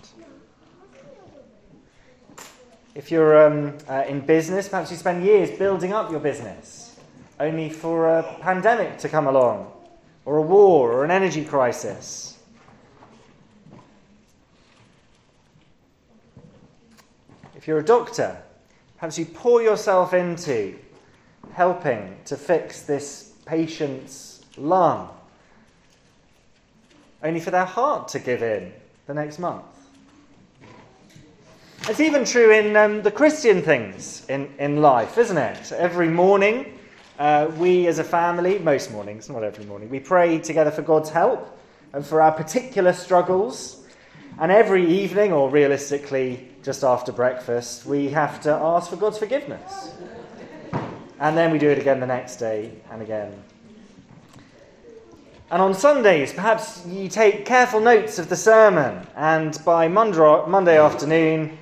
If 2.93 3.10
you're 3.10 3.48
um, 3.48 3.75
uh, 3.89 4.03
in 4.08 4.19
business, 4.22 4.69
perhaps 4.69 4.91
you 4.91 4.98
spend 4.98 5.25
years 5.25 5.50
building 5.58 5.91
up 5.91 6.12
your 6.12 6.19
business, 6.19 6.96
only 7.39 7.72
for 7.72 8.19
a 8.19 8.38
pandemic 8.39 9.00
to 9.00 9.10
come 9.10 9.25
along, 9.25 9.72
or 10.25 10.38
a 10.38 10.43
war, 10.43 10.91
or 10.91 11.05
an 11.05 11.10
energy 11.10 11.43
crisis. 11.43 12.28
You're 17.69 17.77
a 17.77 17.85
doctor, 17.85 18.35
perhaps 18.97 19.19
you 19.19 19.25
pour 19.25 19.61
yourself 19.61 20.15
into 20.15 20.75
helping 21.53 22.17
to 22.25 22.35
fix 22.35 22.81
this 22.81 23.31
patient's 23.45 24.43
lung, 24.57 25.07
only 27.21 27.39
for 27.39 27.51
their 27.51 27.65
heart 27.65 28.07
to 28.07 28.17
give 28.17 28.41
in 28.41 28.73
the 29.05 29.13
next 29.13 29.38
month. 29.38 29.63
It's 31.88 31.99
even 31.99 32.25
true 32.25 32.51
in 32.51 32.75
um, 32.75 33.03
the 33.03 33.11
Christian 33.11 33.61
things 33.61 34.25
in, 34.29 34.51
in 34.57 34.81
life, 34.81 35.19
isn't 35.19 35.38
it? 35.38 35.71
Every 35.71 36.09
morning, 36.09 36.75
uh, 37.19 37.51
we 37.59 37.85
as 37.85 37.99
a 37.99 38.03
family, 38.03 38.57
most 38.57 38.91
mornings, 38.91 39.29
not 39.29 39.43
every 39.43 39.65
morning, 39.65 39.89
we 39.89 39.99
pray 39.99 40.39
together 40.39 40.71
for 40.71 40.81
God's 40.81 41.11
help 41.11 41.55
and 41.93 42.03
for 42.03 42.19
our 42.19 42.31
particular 42.31 42.93
struggles. 42.93 43.85
And 44.39 44.51
every 44.51 44.89
evening, 44.89 45.31
or 45.31 45.51
realistically 45.51 46.49
just 46.63 46.83
after 46.83 47.11
breakfast, 47.11 47.85
we 47.85 48.09
have 48.09 48.41
to 48.41 48.51
ask 48.51 48.89
for 48.89 48.95
God's 48.95 49.17
forgiveness. 49.17 49.93
And 51.19 51.37
then 51.37 51.51
we 51.51 51.59
do 51.59 51.69
it 51.69 51.77
again 51.77 51.99
the 51.99 52.07
next 52.07 52.37
day 52.37 52.71
and 52.91 53.01
again. 53.01 53.33
And 55.51 55.61
on 55.61 55.73
Sundays, 55.73 56.31
perhaps 56.31 56.85
you 56.85 57.09
take 57.09 57.45
careful 57.45 57.79
notes 57.79 58.19
of 58.19 58.29
the 58.29 58.35
sermon, 58.35 59.05
and 59.15 59.59
by 59.65 59.87
Monday 59.87 60.77
afternoon, 60.77 61.57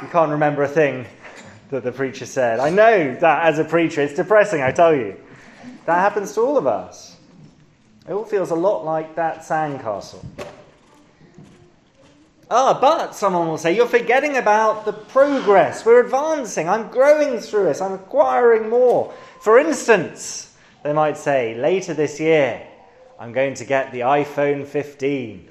you 0.00 0.08
can't 0.08 0.30
remember 0.30 0.62
a 0.62 0.68
thing 0.68 1.06
that 1.70 1.84
the 1.84 1.92
preacher 1.92 2.24
said. 2.24 2.60
I 2.60 2.70
know 2.70 3.14
that 3.16 3.44
as 3.44 3.58
a 3.58 3.64
preacher, 3.64 4.00
it's 4.00 4.14
depressing, 4.14 4.62
I 4.62 4.72
tell 4.72 4.94
you. 4.94 5.16
That 5.84 6.00
happens 6.00 6.32
to 6.34 6.40
all 6.40 6.56
of 6.56 6.66
us. 6.66 7.16
It 8.08 8.12
all 8.12 8.24
feels 8.24 8.50
a 8.50 8.54
lot 8.54 8.86
like 8.86 9.16
that 9.16 9.40
sandcastle. 9.40 10.24
Ah, 12.50 12.78
but 12.80 13.14
someone 13.14 13.46
will 13.46 13.58
say, 13.58 13.76
you're 13.76 13.86
forgetting 13.86 14.38
about 14.38 14.86
the 14.86 14.92
progress. 14.92 15.84
We're 15.84 16.04
advancing. 16.04 16.66
I'm 16.66 16.88
growing 16.88 17.40
through 17.40 17.64
this. 17.64 17.82
I'm 17.82 17.92
acquiring 17.92 18.70
more. 18.70 19.12
For 19.42 19.58
instance, 19.58 20.56
they 20.82 20.94
might 20.94 21.18
say, 21.18 21.54
later 21.54 21.92
this 21.92 22.18
year, 22.18 22.66
I'm 23.18 23.32
going 23.32 23.52
to 23.54 23.66
get 23.66 23.92
the 23.92 24.00
iPhone 24.00 24.66
15. 24.66 25.46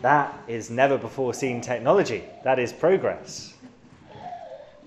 That 0.00 0.34
is 0.48 0.70
never 0.70 0.96
before 0.96 1.34
seen 1.34 1.60
technology. 1.60 2.24
That 2.44 2.58
is 2.58 2.72
progress. 2.72 3.52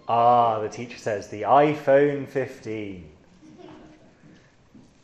Ah, 0.08 0.60
the 0.60 0.70
teacher 0.70 0.98
says 0.98 1.28
the 1.28 1.44
iPhone 1.44 2.28
15. 2.28 3.08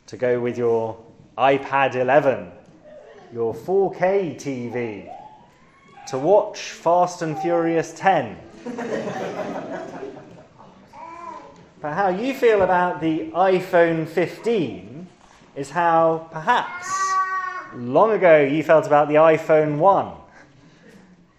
To 0.08 0.16
go 0.16 0.40
with 0.40 0.58
your 0.58 0.98
iPad 1.38 1.94
11, 1.94 2.50
your 3.32 3.54
4K 3.54 4.36
TV, 4.36 5.10
to 6.08 6.18
watch 6.18 6.70
Fast 6.70 7.22
and 7.22 7.38
Furious 7.38 7.92
10. 7.94 8.36
but 11.80 11.92
how 11.92 12.08
you 12.08 12.34
feel 12.34 12.62
about 12.62 13.00
the 13.00 13.30
iPhone 13.32 14.06
15 14.06 15.06
is 15.54 15.70
how 15.70 16.28
perhaps 16.32 16.92
long 17.74 18.12
ago 18.12 18.42
you 18.42 18.62
felt 18.62 18.86
about 18.86 19.08
the 19.08 19.14
iPhone 19.14 19.78
1, 19.78 20.12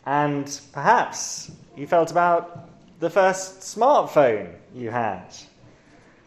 and 0.06 0.62
perhaps 0.74 1.52
you 1.76 1.88
felt 1.88 2.12
about 2.12 2.70
the 3.00 3.10
first 3.10 3.60
smartphone 3.60 4.54
you 4.74 4.90
had, 4.90 5.24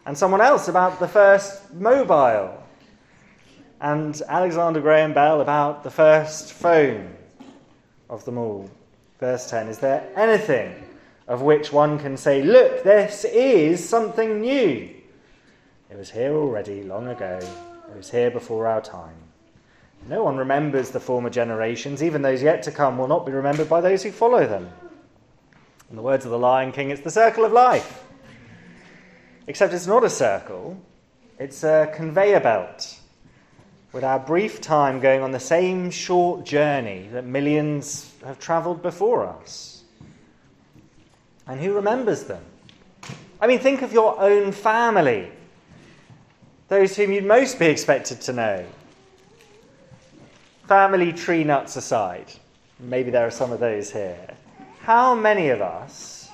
and 0.05 0.17
someone 0.17 0.41
else 0.41 0.67
about 0.67 0.99
the 0.99 1.07
first 1.07 1.73
mobile, 1.73 2.60
and 3.81 4.21
Alexander 4.27 4.79
Graham 4.79 5.13
Bell 5.13 5.41
about 5.41 5.83
the 5.83 5.89
first 5.89 6.53
phone 6.53 7.15
of 8.09 8.23
them 8.25 8.37
all. 8.37 8.69
Verse 9.19 9.49
10 9.49 9.67
Is 9.67 9.79
there 9.79 10.07
anything 10.15 10.75
of 11.27 11.41
which 11.41 11.73
one 11.73 11.97
can 11.97 12.15
say, 12.15 12.43
Look, 12.43 12.83
this 12.83 13.25
is 13.25 13.87
something 13.87 14.41
new? 14.41 14.89
It 15.89 15.97
was 15.97 16.11
here 16.11 16.35
already 16.35 16.83
long 16.83 17.07
ago, 17.07 17.39
it 17.41 17.97
was 17.97 18.11
here 18.11 18.29
before 18.29 18.67
our 18.67 18.81
time. 18.81 19.15
No 20.07 20.23
one 20.23 20.37
remembers 20.37 20.91
the 20.91 20.99
former 20.99 21.29
generations. 21.29 22.01
Even 22.01 22.21
those 22.21 22.41
yet 22.41 22.63
to 22.63 22.71
come 22.71 22.97
will 22.97 23.07
not 23.07 23.25
be 23.25 23.31
remembered 23.31 23.69
by 23.69 23.81
those 23.81 24.01
who 24.01 24.11
follow 24.11 24.47
them. 24.47 24.69
In 25.89 25.95
the 25.95 26.01
words 26.01 26.25
of 26.25 26.31
the 26.31 26.39
Lion 26.39 26.71
King, 26.71 26.89
it's 26.89 27.01
the 27.01 27.11
circle 27.11 27.45
of 27.45 27.51
life. 27.51 28.03
Except 29.47 29.73
it's 29.73 29.87
not 29.87 30.03
a 30.03 30.09
circle, 30.09 30.81
it's 31.37 31.63
a 31.63 31.91
conveyor 31.93 32.39
belt, 32.39 33.00
with 33.93 34.03
our 34.03 34.19
brief 34.19 34.61
time 34.61 34.99
going 34.99 35.21
on 35.21 35.31
the 35.31 35.39
same 35.39 35.91
short 35.91 36.45
journey 36.45 37.09
that 37.11 37.25
millions 37.25 38.13
have 38.25 38.39
travelled 38.39 38.81
before 38.81 39.25
us. 39.25 39.83
And 41.47 41.59
who 41.59 41.73
remembers 41.73 42.23
them? 42.23 42.43
I 43.41 43.47
mean, 43.47 43.59
think 43.59 43.81
of 43.81 43.91
your 43.91 44.19
own 44.19 44.51
family, 44.51 45.31
those 46.67 46.95
whom 46.95 47.11
you'd 47.11 47.25
most 47.25 47.59
be 47.59 47.65
expected 47.65 48.21
to 48.21 48.33
know 48.33 48.65
family 50.71 51.11
tree 51.11 51.43
nuts 51.43 51.75
aside, 51.75 52.31
maybe 52.79 53.11
there 53.11 53.27
are 53.27 53.31
some 53.31 53.51
of 53.51 53.59
those 53.59 53.91
here, 53.91 54.25
how 54.79 55.13
many 55.13 55.49
of 55.49 55.61
us 55.61 56.29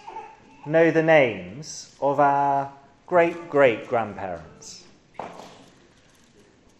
know 0.63 0.91
the 0.91 1.01
names 1.01 1.95
of 1.99 2.19
our 2.19 2.71
great 3.07 3.49
great 3.49 3.87
grandparents? 3.87 4.76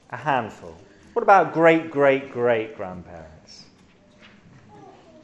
A 0.10 0.18
handful. 0.18 0.76
What 1.14 1.24
about 1.24 1.54
great 1.54 1.92
great 1.92 2.32
great 2.32 2.78
grandparents? 2.78 3.66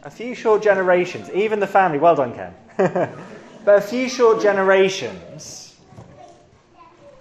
A 0.03 0.09
few 0.09 0.35
short 0.35 0.61
generations, 0.61 1.29
even 1.31 1.59
the 1.59 1.67
family, 1.67 1.97
well 1.97 2.15
done, 2.15 2.33
Ken. 2.33 2.53
but 3.63 3.77
a 3.77 3.81
few 3.81 4.09
short 4.09 4.41
generations, 4.41 5.79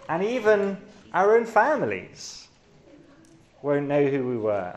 and 0.09 0.25
even 0.25 0.77
our 1.13 1.37
own 1.37 1.45
families 1.45 2.49
won't 3.61 3.87
know 3.87 4.05
who 4.07 4.27
we 4.27 4.37
were. 4.37 4.75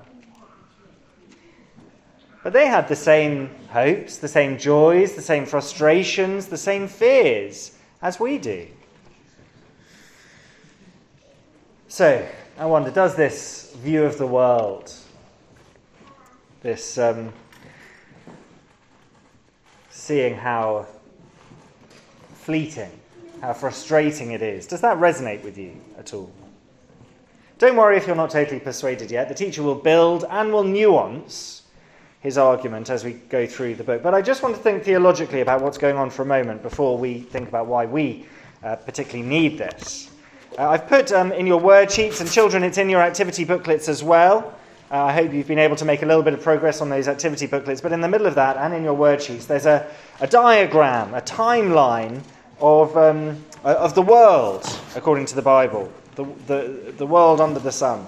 But 2.43 2.53
they 2.53 2.67
had 2.67 2.87
the 2.87 2.95
same 2.95 3.49
hopes, 3.69 4.17
the 4.17 4.27
same 4.27 4.59
joys, 4.59 5.15
the 5.15 5.21
same 5.23 5.47
frustrations, 5.47 6.45
the 6.45 6.57
same 6.57 6.87
fears 6.87 7.75
as 8.03 8.19
we 8.19 8.37
do. 8.37 8.67
So, 11.87 12.23
I 12.57 12.65
wonder, 12.65 12.89
does 12.89 13.15
this 13.15 13.73
view 13.79 14.05
of 14.05 14.17
the 14.17 14.25
world, 14.25 14.93
this 16.61 16.97
um, 16.97 17.33
seeing 19.89 20.35
how 20.35 20.87
fleeting, 22.35 22.91
how 23.41 23.51
frustrating 23.51 24.31
it 24.31 24.41
is, 24.41 24.67
does 24.67 24.79
that 24.81 24.97
resonate 24.99 25.43
with 25.43 25.57
you 25.57 25.75
at 25.97 26.13
all? 26.13 26.31
Don't 27.57 27.75
worry 27.75 27.97
if 27.97 28.07
you're 28.07 28.15
not 28.15 28.29
totally 28.29 28.61
persuaded 28.61 29.11
yet. 29.11 29.27
The 29.27 29.35
teacher 29.35 29.61
will 29.61 29.75
build 29.75 30.23
and 30.29 30.53
will 30.53 30.63
nuance 30.63 31.63
his 32.21 32.37
argument 32.37 32.89
as 32.89 33.03
we 33.03 33.13
go 33.13 33.45
through 33.45 33.75
the 33.75 33.83
book. 33.83 34.01
But 34.01 34.13
I 34.13 34.21
just 34.21 34.43
want 34.43 34.55
to 34.55 34.61
think 34.61 34.83
theologically 34.83 35.41
about 35.41 35.61
what's 35.61 35.77
going 35.77 35.97
on 35.97 36.09
for 36.09 36.21
a 36.21 36.25
moment 36.25 36.63
before 36.63 36.97
we 36.97 37.19
think 37.19 37.49
about 37.49 37.67
why 37.67 37.85
we 37.85 38.25
uh, 38.63 38.77
particularly 38.77 39.27
need 39.27 39.57
this. 39.57 40.09
Uh, 40.57 40.69
I've 40.69 40.87
put 40.87 41.11
um, 41.11 41.33
in 41.33 41.45
your 41.47 41.59
word 41.59 41.91
sheets, 41.91 42.21
and 42.21 42.31
children, 42.31 42.63
it's 42.63 42.77
in 42.77 42.89
your 42.89 43.01
activity 43.01 43.43
booklets 43.43 43.89
as 43.89 44.01
well. 44.01 44.53
Uh, 44.89 45.03
I 45.03 45.11
hope 45.11 45.33
you've 45.33 45.47
been 45.47 45.59
able 45.59 45.75
to 45.75 45.83
make 45.83 46.01
a 46.01 46.05
little 46.05 46.23
bit 46.23 46.33
of 46.33 46.41
progress 46.41 46.79
on 46.79 46.87
those 46.87 47.09
activity 47.09 47.45
booklets. 47.45 47.81
But 47.81 47.91
in 47.91 47.99
the 47.99 48.07
middle 48.07 48.25
of 48.25 48.35
that, 48.35 48.55
and 48.55 48.73
in 48.73 48.81
your 48.81 48.93
word 48.93 49.21
sheets, 49.21 49.47
there's 49.47 49.65
a, 49.65 49.85
a 50.21 50.27
diagram, 50.27 51.13
a 51.13 51.19
timeline 51.19 52.21
of, 52.61 52.95
um, 52.95 53.43
of 53.65 53.95
the 53.95 54.01
world 54.01 54.65
according 54.95 55.25
to 55.25 55.35
the 55.35 55.41
Bible, 55.41 55.91
the, 56.15 56.23
the, 56.47 56.93
the 56.99 57.05
world 57.05 57.41
under 57.41 57.59
the 57.59 57.71
sun. 57.71 58.07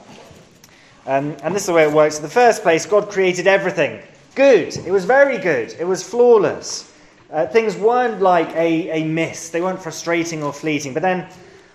Um, 1.05 1.35
and 1.43 1.53
this 1.53 1.63
is 1.63 1.67
the 1.67 1.73
way 1.73 1.83
it 1.83 1.91
works. 1.91 2.15
In 2.15 2.23
the 2.23 2.29
first 2.29 2.63
place, 2.63 2.85
God 2.85 3.09
created 3.09 3.47
everything. 3.47 4.01
Good. 4.35 4.77
It 4.77 4.91
was 4.91 5.03
very 5.03 5.37
good. 5.37 5.75
It 5.77 5.85
was 5.85 6.01
flawless. 6.01 6.93
Uh, 7.29 7.45
things 7.45 7.75
weren't 7.75 8.21
like 8.21 8.55
a, 8.55 9.01
a 9.01 9.03
mist, 9.03 9.51
they 9.51 9.59
weren't 9.59 9.81
frustrating 9.81 10.43
or 10.43 10.53
fleeting. 10.53 10.93
But 10.93 11.01
then 11.01 11.27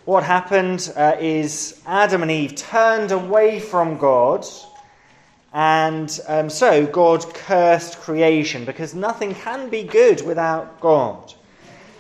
what 0.05 0.25
happened 0.25 0.93
uh, 0.97 1.17
is 1.21 1.81
Adam 1.87 2.23
and 2.23 2.31
Eve 2.31 2.57
turned 2.57 3.13
away 3.13 3.61
from 3.61 3.99
God. 3.99 4.45
And 5.53 6.19
um, 6.27 6.51
so 6.51 6.87
God 6.87 7.33
cursed 7.35 7.99
creation 7.99 8.65
because 8.65 8.95
nothing 8.95 9.35
can 9.35 9.69
be 9.69 9.85
good 9.85 10.27
without 10.27 10.81
God. 10.81 11.35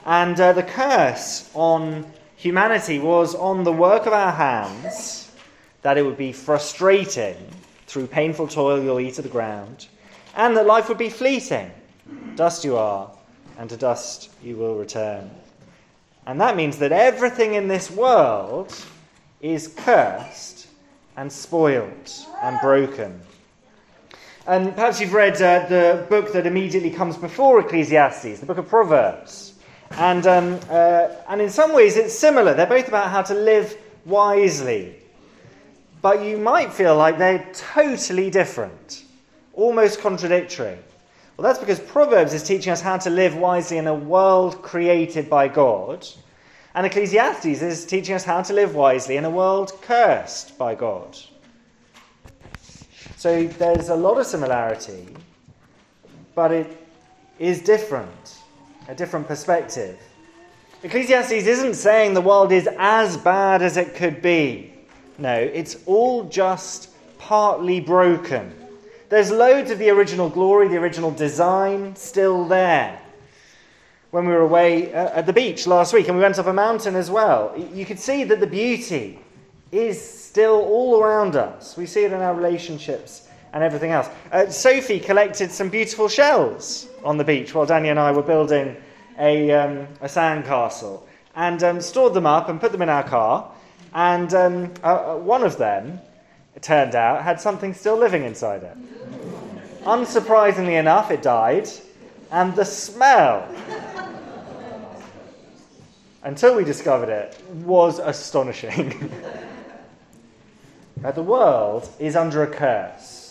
And 0.04 0.40
uh, 0.40 0.52
the 0.52 0.62
curse 0.62 1.50
on 1.54 2.10
humanity 2.36 2.98
was 2.98 3.34
on 3.36 3.62
the 3.62 3.72
work 3.72 4.06
of 4.06 4.12
our 4.12 4.32
hands, 4.32 5.30
that 5.82 5.96
it 5.96 6.02
would 6.04 6.16
be 6.16 6.32
frustrating 6.32 7.36
through 7.86 8.06
painful 8.08 8.48
toil 8.48 8.82
you'll 8.82 8.98
eat 8.98 9.18
of 9.18 9.24
the 9.24 9.30
ground, 9.30 9.86
and 10.34 10.56
that 10.56 10.66
life 10.66 10.88
would 10.88 10.98
be 10.98 11.10
fleeting. 11.10 11.70
Dust 12.34 12.64
you 12.64 12.76
are, 12.76 13.10
and 13.58 13.70
to 13.70 13.76
dust 13.76 14.30
you 14.42 14.56
will 14.56 14.74
return. 14.74 15.30
And 16.26 16.40
that 16.40 16.56
means 16.56 16.78
that 16.78 16.92
everything 16.92 17.54
in 17.54 17.68
this 17.68 17.90
world 17.90 18.74
is 19.40 19.74
cursed 19.76 20.68
and 21.16 21.30
spoiled 21.30 22.10
and 22.42 22.60
broken. 22.60 23.20
And 24.46 24.74
perhaps 24.74 25.00
you've 25.00 25.14
read 25.14 25.40
uh, 25.40 25.66
the 25.68 26.06
book 26.08 26.32
that 26.32 26.46
immediately 26.46 26.90
comes 26.90 27.16
before 27.16 27.60
Ecclesiastes, 27.60 28.40
the 28.40 28.46
book 28.46 28.58
of 28.58 28.68
Proverbs. 28.68 29.54
And, 29.92 30.26
um, 30.26 30.60
uh, 30.70 31.08
and 31.28 31.40
in 31.40 31.50
some 31.50 31.74
ways, 31.74 31.96
it's 31.96 32.18
similar. 32.18 32.54
They're 32.54 32.66
both 32.66 32.88
about 32.88 33.10
how 33.10 33.22
to 33.22 33.34
live 33.34 33.76
wisely. 34.04 34.96
But 36.00 36.24
you 36.24 36.38
might 36.38 36.72
feel 36.72 36.96
like 36.96 37.18
they're 37.18 37.46
totally 37.52 38.30
different, 38.30 39.04
almost 39.52 40.00
contradictory. 40.00 40.78
Well, 41.42 41.52
that's 41.52 41.58
because 41.58 41.80
Proverbs 41.80 42.32
is 42.34 42.44
teaching 42.44 42.72
us 42.72 42.80
how 42.80 42.98
to 42.98 43.10
live 43.10 43.34
wisely 43.34 43.76
in 43.76 43.88
a 43.88 43.94
world 43.94 44.62
created 44.62 45.28
by 45.28 45.48
God, 45.48 46.06
and 46.72 46.86
Ecclesiastes 46.86 47.60
is 47.60 47.84
teaching 47.84 48.14
us 48.14 48.22
how 48.22 48.42
to 48.42 48.52
live 48.52 48.76
wisely 48.76 49.16
in 49.16 49.24
a 49.24 49.30
world 49.30 49.72
cursed 49.82 50.56
by 50.56 50.76
God. 50.76 51.18
So 53.16 53.48
there's 53.48 53.88
a 53.88 53.96
lot 53.96 54.18
of 54.18 54.26
similarity, 54.26 55.08
but 56.36 56.52
it 56.52 56.86
is 57.40 57.60
different 57.60 58.38
a 58.86 58.94
different 58.94 59.26
perspective. 59.26 59.98
Ecclesiastes 60.84 61.32
isn't 61.32 61.74
saying 61.74 62.14
the 62.14 62.20
world 62.20 62.52
is 62.52 62.68
as 62.78 63.16
bad 63.16 63.62
as 63.62 63.76
it 63.76 63.96
could 63.96 64.22
be. 64.22 64.72
No, 65.18 65.34
it's 65.34 65.78
all 65.86 66.22
just 66.22 66.90
partly 67.18 67.80
broken. 67.80 68.61
There's 69.12 69.30
loads 69.30 69.70
of 69.70 69.78
the 69.78 69.90
original 69.90 70.30
glory, 70.30 70.68
the 70.68 70.78
original 70.78 71.10
design 71.10 71.94
still 71.96 72.46
there. 72.46 72.98
When 74.10 74.24
we 74.24 74.32
were 74.32 74.40
away 74.40 74.94
uh, 74.94 75.10
at 75.10 75.26
the 75.26 75.34
beach 75.34 75.66
last 75.66 75.92
week 75.92 76.08
and 76.08 76.16
we 76.16 76.22
went 76.22 76.38
up 76.38 76.46
a 76.46 76.52
mountain 76.54 76.94
as 76.96 77.10
well, 77.10 77.54
you 77.74 77.84
could 77.84 77.98
see 77.98 78.24
that 78.24 78.40
the 78.40 78.46
beauty 78.46 79.18
is 79.70 80.00
still 80.00 80.62
all 80.62 80.98
around 80.98 81.36
us. 81.36 81.76
We 81.76 81.84
see 81.84 82.04
it 82.04 82.12
in 82.14 82.22
our 82.22 82.32
relationships 82.32 83.28
and 83.52 83.62
everything 83.62 83.90
else. 83.90 84.08
Uh, 84.32 84.48
Sophie 84.48 84.98
collected 84.98 85.52
some 85.52 85.68
beautiful 85.68 86.08
shells 86.08 86.88
on 87.04 87.18
the 87.18 87.24
beach 87.24 87.54
while 87.54 87.66
Danny 87.66 87.90
and 87.90 88.00
I 88.00 88.12
were 88.12 88.22
building 88.22 88.74
a, 89.18 89.50
um, 89.50 89.88
a 90.00 90.06
sandcastle 90.06 91.02
and 91.34 91.62
um, 91.62 91.82
stored 91.82 92.14
them 92.14 92.24
up 92.24 92.48
and 92.48 92.58
put 92.58 92.72
them 92.72 92.80
in 92.80 92.88
our 92.88 93.04
car. 93.06 93.52
And 93.92 94.32
um, 94.32 94.72
uh, 94.82 94.86
uh, 94.86 95.16
one 95.18 95.42
of 95.42 95.58
them, 95.58 96.00
it 96.54 96.62
turned 96.62 96.94
out, 96.94 97.22
had 97.22 97.40
something 97.40 97.74
still 97.74 97.96
living 97.96 98.24
inside 98.24 98.62
it. 98.62 98.76
Unsurprisingly 99.84 100.78
enough, 100.78 101.10
it 101.10 101.22
died, 101.22 101.68
and 102.30 102.54
the 102.54 102.64
smell, 102.64 103.48
until 106.22 106.56
we 106.56 106.64
discovered 106.64 107.08
it, 107.08 107.42
was 107.64 107.98
astonishing. 107.98 109.10
Now, 111.02 111.10
the 111.10 111.22
world 111.22 111.88
is 111.98 112.14
under 112.14 112.44
a 112.44 112.46
curse 112.46 113.22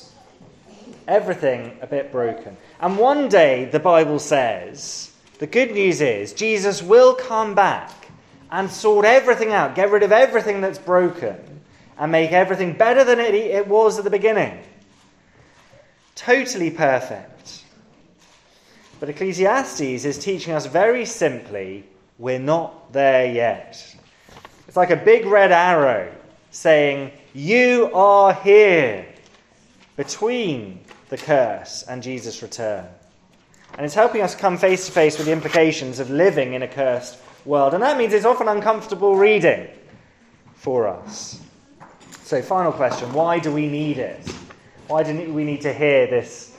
everything 1.07 1.77
a 1.81 1.87
bit 1.87 2.11
broken. 2.11 2.55
And 2.79 2.97
one 2.97 3.27
day, 3.27 3.65
the 3.65 3.79
Bible 3.79 4.19
says, 4.19 5.11
the 5.39 5.47
good 5.47 5.71
news 5.71 6.01
is 6.01 6.33
Jesus 6.33 6.81
will 6.81 7.15
come 7.15 7.53
back 7.53 7.91
and 8.49 8.69
sort 8.69 9.05
everything 9.05 9.51
out, 9.51 9.75
get 9.75 9.91
rid 9.91 10.03
of 10.03 10.11
everything 10.11 10.61
that's 10.61 10.79
broken, 10.79 11.50
and 12.01 12.11
make 12.11 12.31
everything 12.31 12.73
better 12.73 13.03
than 13.03 13.19
it, 13.19 13.35
it 13.35 13.67
was 13.67 13.99
at 13.99 14.03
the 14.03 14.09
beginning. 14.09 14.59
Totally 16.15 16.71
perfect. 16.71 17.63
But 18.99 19.09
Ecclesiastes 19.09 20.03
is 20.03 20.17
teaching 20.17 20.53
us 20.53 20.65
very 20.65 21.05
simply 21.05 21.85
we're 22.17 22.39
not 22.39 22.91
there 22.91 23.31
yet. 23.31 23.95
It's 24.67 24.75
like 24.75 24.89
a 24.89 24.95
big 24.95 25.27
red 25.27 25.51
arrow 25.51 26.11
saying, 26.49 27.11
You 27.35 27.91
are 27.93 28.33
here 28.33 29.05
between 29.95 30.79
the 31.09 31.17
curse 31.17 31.83
and 31.83 32.01
Jesus' 32.01 32.41
return. 32.41 32.87
And 33.75 33.85
it's 33.85 33.93
helping 33.93 34.23
us 34.23 34.33
come 34.33 34.57
face 34.57 34.87
to 34.87 34.91
face 34.91 35.19
with 35.19 35.27
the 35.27 35.33
implications 35.33 35.99
of 35.99 36.09
living 36.09 36.53
in 36.53 36.63
a 36.63 36.67
cursed 36.67 37.19
world. 37.45 37.75
And 37.75 37.83
that 37.83 37.99
means 37.99 38.11
it's 38.13 38.25
often 38.25 38.47
uncomfortable 38.47 39.15
reading 39.15 39.67
for 40.55 40.87
us. 40.87 41.39
So, 42.31 42.41
final 42.41 42.71
question 42.71 43.11
why 43.11 43.39
do 43.39 43.51
we 43.51 43.67
need 43.67 43.97
it? 43.97 44.25
Why 44.87 45.03
do 45.03 45.33
we 45.33 45.43
need 45.43 45.59
to 45.63 45.73
hear 45.73 46.07
this 46.07 46.55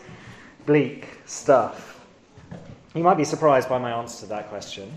bleak 0.66 1.08
stuff? 1.24 2.04
You 2.94 3.02
might 3.02 3.16
be 3.16 3.24
surprised 3.24 3.70
by 3.70 3.78
my 3.78 3.90
answer 3.90 4.24
to 4.24 4.26
that 4.26 4.50
question. 4.50 4.92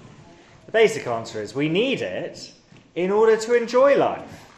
The 0.66 0.74
basic 0.74 1.08
answer 1.08 1.42
is 1.42 1.56
we 1.56 1.70
need 1.70 2.02
it 2.02 2.52
in 2.94 3.10
order 3.10 3.38
to 3.38 3.54
enjoy 3.54 3.96
life. 3.96 4.52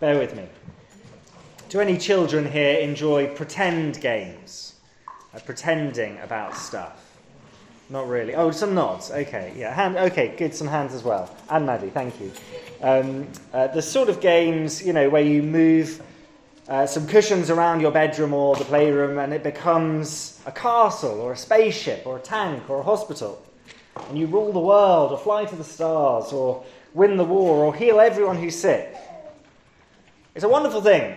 Bear 0.00 0.18
with 0.18 0.36
me. 0.36 0.44
Do 1.70 1.80
any 1.80 1.96
children 1.96 2.44
here 2.44 2.78
enjoy 2.80 3.28
pretend 3.28 4.02
games? 4.02 4.74
Uh, 5.34 5.38
pretending 5.38 6.18
about 6.18 6.58
stuff? 6.58 7.06
Not 7.88 8.06
really. 8.06 8.34
Oh, 8.34 8.50
some 8.50 8.74
nods. 8.74 9.10
Okay, 9.10 9.54
yeah. 9.56 9.72
Hand, 9.72 9.96
okay, 9.96 10.34
good. 10.36 10.54
Some 10.54 10.68
hands 10.68 10.92
as 10.92 11.04
well. 11.04 11.34
And 11.48 11.64
Maddie, 11.64 11.88
thank 11.88 12.20
you. 12.20 12.32
Um, 12.82 13.28
uh, 13.52 13.68
the 13.68 13.80
sort 13.80 14.08
of 14.08 14.20
games, 14.20 14.84
you 14.84 14.92
know, 14.92 15.08
where 15.08 15.22
you 15.22 15.42
move 15.42 16.02
uh, 16.68 16.86
some 16.86 17.06
cushions 17.06 17.48
around 17.48 17.80
your 17.80 17.90
bedroom 17.90 18.34
or 18.34 18.56
the 18.56 18.64
playroom 18.64 19.18
and 19.18 19.32
it 19.32 19.42
becomes 19.42 20.40
a 20.46 20.52
castle 20.52 21.20
or 21.20 21.32
a 21.32 21.36
spaceship 21.36 22.06
or 22.06 22.18
a 22.18 22.20
tank 22.20 22.68
or 22.68 22.80
a 22.80 22.82
hospital. 22.82 23.42
And 24.08 24.18
you 24.18 24.26
rule 24.26 24.52
the 24.52 24.60
world 24.60 25.12
or 25.12 25.18
fly 25.18 25.44
to 25.46 25.56
the 25.56 25.64
stars 25.64 26.32
or 26.32 26.64
win 26.92 27.16
the 27.16 27.24
war 27.24 27.64
or 27.64 27.74
heal 27.74 27.98
everyone 27.98 28.36
who's 28.36 28.56
sick. 28.56 28.94
It's 30.34 30.44
a 30.44 30.48
wonderful 30.48 30.82
thing 30.82 31.16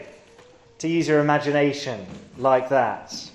to 0.77 0.87
use 0.87 1.07
your 1.07 1.19
imagination 1.19 2.05
like 2.37 2.69
that. 2.69 3.31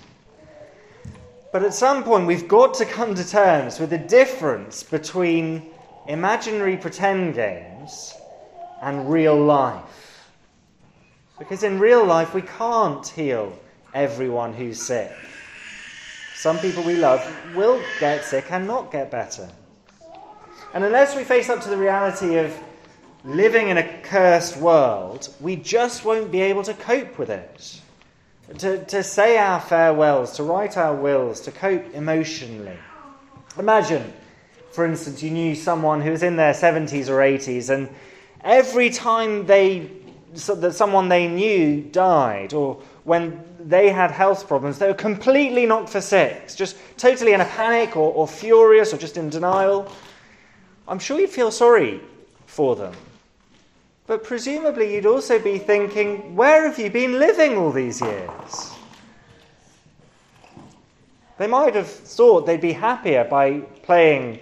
But 1.52 1.62
at 1.62 1.74
some 1.74 2.02
point, 2.04 2.26
we've 2.26 2.48
got 2.48 2.74
to 2.74 2.86
come 2.86 3.14
to 3.14 3.28
terms 3.28 3.78
with 3.78 3.90
the 3.90 3.98
difference 3.98 4.82
between 4.82 5.70
imaginary 6.08 6.76
pretend 6.76 7.34
games 7.34 7.73
and 8.82 9.10
real 9.10 9.36
life. 9.36 10.30
Because 11.38 11.62
in 11.62 11.78
real 11.78 12.04
life, 12.04 12.34
we 12.34 12.42
can't 12.42 13.06
heal 13.06 13.58
everyone 13.92 14.52
who's 14.52 14.80
sick. 14.80 15.12
Some 16.34 16.58
people 16.58 16.82
we 16.82 16.96
love 16.96 17.20
will 17.54 17.82
get 18.00 18.24
sick 18.24 18.50
and 18.50 18.66
not 18.66 18.92
get 18.92 19.10
better. 19.10 19.48
And 20.74 20.84
unless 20.84 21.16
we 21.16 21.24
face 21.24 21.48
up 21.48 21.60
to 21.62 21.70
the 21.70 21.76
reality 21.76 22.36
of 22.36 22.54
living 23.24 23.68
in 23.68 23.78
a 23.78 23.98
cursed 24.02 24.56
world, 24.56 25.28
we 25.40 25.56
just 25.56 26.04
won't 26.04 26.30
be 26.30 26.40
able 26.40 26.62
to 26.64 26.74
cope 26.74 27.18
with 27.18 27.30
it. 27.30 27.80
To, 28.58 28.84
to 28.84 29.02
say 29.02 29.38
our 29.38 29.60
farewells, 29.60 30.36
to 30.36 30.42
write 30.42 30.76
our 30.76 30.94
wills, 30.94 31.40
to 31.42 31.50
cope 31.50 31.94
emotionally. 31.94 32.76
Imagine, 33.58 34.12
for 34.74 34.84
instance, 34.84 35.22
you 35.22 35.30
knew 35.30 35.54
someone 35.54 36.00
who 36.00 36.10
was 36.10 36.24
in 36.24 36.34
their 36.34 36.52
70s 36.52 37.08
or 37.08 37.18
80s 37.18 37.70
and 37.70 37.88
every 38.42 38.90
time 38.90 39.46
they, 39.46 39.88
so 40.34 40.56
that 40.56 40.72
someone 40.72 41.08
they 41.08 41.28
knew 41.28 41.80
died, 41.80 42.52
or 42.52 42.82
when 43.04 43.40
they 43.60 43.88
had 43.90 44.10
health 44.10 44.48
problems, 44.48 44.80
they 44.80 44.88
were 44.88 44.94
completely 44.94 45.64
knocked 45.64 45.90
for 45.90 46.00
six, 46.00 46.56
just 46.56 46.76
totally 46.96 47.34
in 47.34 47.40
a 47.40 47.44
panic 47.44 47.96
or, 47.96 48.12
or 48.12 48.26
furious 48.26 48.92
or 48.92 48.98
just 48.98 49.16
in 49.16 49.30
denial. 49.30 49.90
I'm 50.88 50.98
sure 50.98 51.20
you'd 51.20 51.30
feel 51.30 51.52
sorry 51.52 52.00
for 52.46 52.74
them. 52.74 52.94
But 54.08 54.24
presumably, 54.24 54.92
you'd 54.92 55.06
also 55.06 55.38
be 55.38 55.58
thinking, 55.58 56.34
where 56.34 56.68
have 56.68 56.80
you 56.80 56.90
been 56.90 57.20
living 57.20 57.56
all 57.56 57.70
these 57.70 58.00
years? 58.00 58.74
They 61.38 61.46
might 61.46 61.76
have 61.76 61.88
thought 61.88 62.44
they'd 62.44 62.60
be 62.60 62.72
happier 62.72 63.24
by 63.24 63.60
playing 63.82 64.40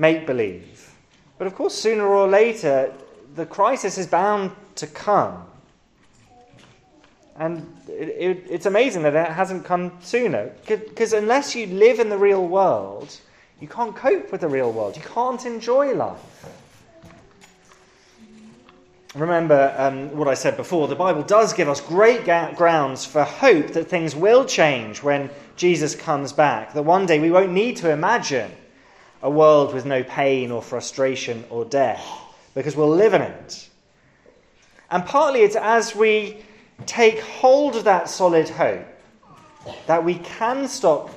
make 0.00 0.26
believe. 0.26 0.92
But 1.38 1.46
of 1.46 1.54
course, 1.54 1.74
sooner 1.74 2.06
or 2.06 2.26
later, 2.26 2.92
the 3.36 3.46
crisis 3.46 3.98
is 3.98 4.06
bound 4.06 4.50
to 4.76 4.86
come. 4.86 5.44
And 7.36 7.74
it, 7.88 8.08
it, 8.08 8.46
it's 8.50 8.66
amazing 8.66 9.02
that 9.02 9.14
it 9.14 9.28
hasn't 9.28 9.64
come 9.64 9.92
sooner. 10.00 10.50
Because 10.66 11.12
unless 11.12 11.54
you 11.54 11.66
live 11.66 12.00
in 12.00 12.08
the 12.08 12.18
real 12.18 12.46
world, 12.46 13.16
you 13.60 13.68
can't 13.68 13.94
cope 13.94 14.32
with 14.32 14.40
the 14.40 14.48
real 14.48 14.72
world. 14.72 14.96
You 14.96 15.02
can't 15.02 15.44
enjoy 15.46 15.94
life. 15.94 16.18
Remember 19.14 19.74
um, 19.76 20.16
what 20.16 20.28
I 20.28 20.34
said 20.34 20.56
before 20.56 20.86
the 20.86 20.94
Bible 20.94 21.22
does 21.22 21.52
give 21.52 21.68
us 21.68 21.80
great 21.80 22.24
ga- 22.24 22.52
grounds 22.54 23.04
for 23.04 23.24
hope 23.24 23.68
that 23.68 23.88
things 23.88 24.14
will 24.14 24.44
change 24.44 25.02
when 25.02 25.30
Jesus 25.56 25.94
comes 25.94 26.32
back, 26.32 26.72
that 26.74 26.82
one 26.82 27.06
day 27.06 27.18
we 27.18 27.30
won't 27.30 27.50
need 27.50 27.76
to 27.78 27.90
imagine 27.90 28.50
a 29.22 29.30
world 29.30 29.74
with 29.74 29.84
no 29.84 30.02
pain 30.02 30.50
or 30.50 30.62
frustration 30.62 31.44
or 31.50 31.64
death, 31.64 32.06
because 32.54 32.76
we'll 32.76 32.88
live 32.88 33.14
in 33.14 33.22
it. 33.22 33.68
And 34.90 35.04
partly 35.04 35.42
it's 35.42 35.56
as 35.56 35.94
we 35.94 36.38
take 36.86 37.20
hold 37.20 37.76
of 37.76 37.84
that 37.84 38.08
solid 38.08 38.48
hope 38.48 38.86
that 39.86 40.04
we 40.04 40.14
can 40.14 40.66
stop 40.66 41.10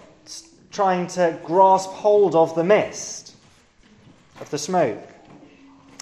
trying 0.71 1.07
to 1.07 1.39
grasp 1.43 1.89
hold 1.89 2.35
of 2.35 2.55
the 2.55 2.63
mist, 2.63 3.35
of 4.41 4.49
the 4.49 4.57
smoke, 4.57 5.07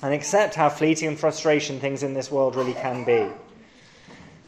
and 0.02 0.14
accept 0.14 0.56
how 0.56 0.70
fleeting 0.70 1.10
and 1.10 1.20
frustration 1.20 1.80
things 1.80 2.04
in 2.04 2.14
this 2.14 2.32
world 2.32 2.56
really 2.56 2.74
can 2.74 3.04
be. 3.04 3.28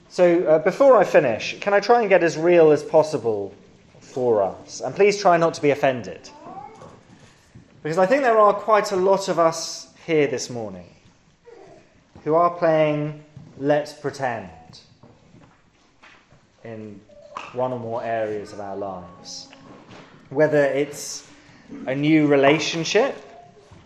So, 0.09 0.43
uh, 0.45 0.59
before 0.59 0.97
I 0.97 1.03
finish, 1.03 1.59
can 1.59 1.73
I 1.73 1.79
try 1.79 2.01
and 2.01 2.09
get 2.09 2.23
as 2.23 2.37
real 2.37 2.71
as 2.71 2.83
possible 2.83 3.53
for 3.99 4.43
us? 4.43 4.81
And 4.81 4.95
please 4.95 5.19
try 5.19 5.37
not 5.37 5.53
to 5.55 5.61
be 5.61 5.71
offended. 5.71 6.29
Because 7.83 7.97
I 7.97 8.05
think 8.05 8.21
there 8.21 8.37
are 8.37 8.53
quite 8.53 8.93
a 8.93 8.95
lot 8.95 9.27
of 9.27 9.39
us 9.39 9.89
here 10.05 10.25
this 10.25 10.49
morning 10.49 10.89
who 12.23 12.33
are 12.33 12.49
playing 12.49 13.21
Let's 13.57 13.91
Pretend 13.91 14.49
in 16.63 17.01
one 17.51 17.73
or 17.73 17.79
more 17.79 18.01
areas 18.01 18.53
of 18.53 18.61
our 18.61 18.77
lives. 18.77 19.49
Whether 20.29 20.63
it's 20.63 21.27
a 21.85 21.93
new 21.93 22.25
relationship, 22.25 23.17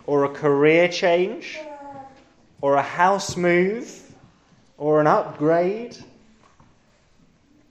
or 0.05 0.25
a 0.25 0.29
career 0.29 0.88
change, 0.88 1.57
or 2.62 2.75
a 2.75 2.83
house 2.83 3.36
move, 3.36 4.13
or 4.77 5.01
an 5.01 5.07
upgrade, 5.07 5.97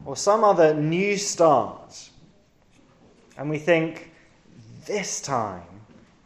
or 0.05 0.17
some 0.17 0.43
other 0.43 0.75
new 0.75 1.17
start. 1.17 2.11
And 3.39 3.49
we 3.49 3.59
think, 3.59 4.11
this 4.87 5.21
time 5.21 5.76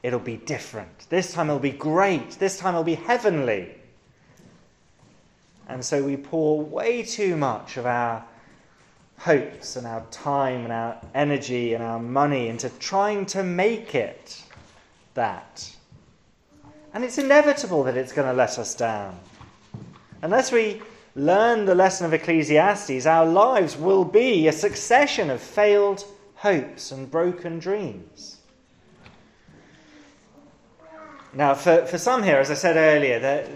it'll 0.02 0.18
be 0.18 0.36
different. 0.36 1.06
This 1.08 1.32
time 1.32 1.48
it'll 1.48 1.58
be 1.58 1.70
great. 1.70 2.32
This 2.32 2.58
time 2.58 2.74
it'll 2.74 2.84
be 2.84 2.94
heavenly. 2.94 3.74
And 5.68 5.84
so 5.84 6.02
we 6.02 6.16
pour 6.16 6.60
way 6.60 7.02
too 7.02 7.36
much 7.36 7.76
of 7.76 7.86
our 7.86 8.24
hopes 9.18 9.76
and 9.76 9.86
our 9.86 10.04
time 10.10 10.64
and 10.64 10.72
our 10.72 11.00
energy 11.14 11.74
and 11.74 11.84
our 11.84 11.98
money 11.98 12.48
into 12.48 12.70
trying 12.78 13.26
to 13.26 13.42
make 13.42 13.94
it 13.94 14.42
that. 15.14 15.70
And 16.92 17.04
it's 17.04 17.18
inevitable 17.18 17.84
that 17.84 17.96
it's 17.96 18.12
going 18.12 18.26
to 18.26 18.34
let 18.34 18.58
us 18.58 18.74
down. 18.74 19.18
Unless 20.22 20.50
we 20.50 20.82
learn 21.14 21.66
the 21.66 21.74
lesson 21.74 22.06
of 22.06 22.14
Ecclesiastes, 22.14 23.06
our 23.06 23.26
lives 23.26 23.76
will 23.76 24.04
be 24.04 24.48
a 24.48 24.52
succession 24.52 25.30
of 25.30 25.40
failed 25.40 26.04
hopes 26.34 26.90
and 26.90 27.10
broken 27.10 27.58
dreams. 27.58 28.39
Now, 31.32 31.54
for, 31.54 31.86
for 31.86 31.96
some 31.96 32.22
here, 32.24 32.38
as 32.38 32.50
I 32.50 32.54
said 32.54 32.76
earlier, 32.76 33.20
that 33.20 33.48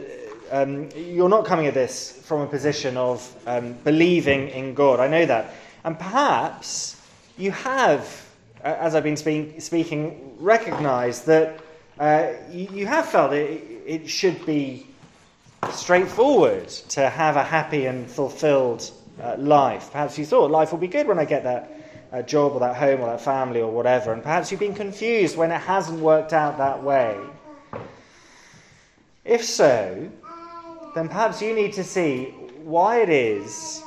um, 0.53 0.89
you're 0.95 1.29
not 1.29 1.45
coming 1.45 1.67
at 1.67 1.75
this 1.75 2.13
from 2.25 2.43
a 2.43 2.47
position 2.47 2.97
of 2.97 3.35
um, 3.47 3.73
believing 3.85 4.49
in 4.49 4.75
God. 4.75 5.01
I 5.01 5.09
know 5.09 5.27
that. 5.27 5.53
And 5.83 5.99
perhaps 5.99 7.01
you 7.37 7.51
have, 7.51 8.25
as 8.63 8.95
I've 8.95 9.03
been 9.03 9.17
speak, 9.17 9.61
speaking, 9.61 10.37
recognized 10.39 11.27
that 11.27 11.59
uh, 11.99 12.29
you, 12.51 12.69
you, 12.73 12.87
have 12.87 13.09
felt 13.09 13.33
it, 13.33 13.83
it 13.87 14.09
should 14.09 14.47
be 14.47 14.87
straightforward 15.73 16.69
to 16.69 17.09
have 17.09 17.37
a 17.37 17.43
happy 17.43 17.87
and 17.87 18.09
fulfilled 18.09 18.89
uh, 19.21 19.37
life. 19.37 19.91
Perhaps 19.91 20.17
you 20.17 20.27
thought 20.27 20.51
life 20.51 20.71
will 20.71 20.79
be 20.79 20.89
good 20.89 21.09
when 21.09 21.19
I 21.19 21.25
get 21.25 21.43
that 21.43 21.71
uh, 22.13 22.23
job 22.23 22.53
or 22.53 22.61
that 22.61 22.77
home 22.77 23.01
or 23.01 23.07
that 23.07 23.21
family 23.21 23.61
or 23.61 23.73
whatever. 23.73 24.13
And 24.13 24.23
perhaps 24.23 24.51
you've 24.53 24.61
been 24.61 24.75
confused 24.75 25.37
when 25.37 25.51
it 25.51 25.61
hasn't 25.61 25.99
worked 25.99 26.33
out 26.33 26.59
that 26.59 26.83
way. 26.83 27.19
If 29.25 29.45
so, 29.45 30.11
then 30.95 31.09
perhaps 31.09 31.41
you 31.41 31.55
need 31.55 31.73
to 31.75 31.85
see 31.85 32.27
why 32.63 33.01
it 33.01 33.09
is, 33.09 33.83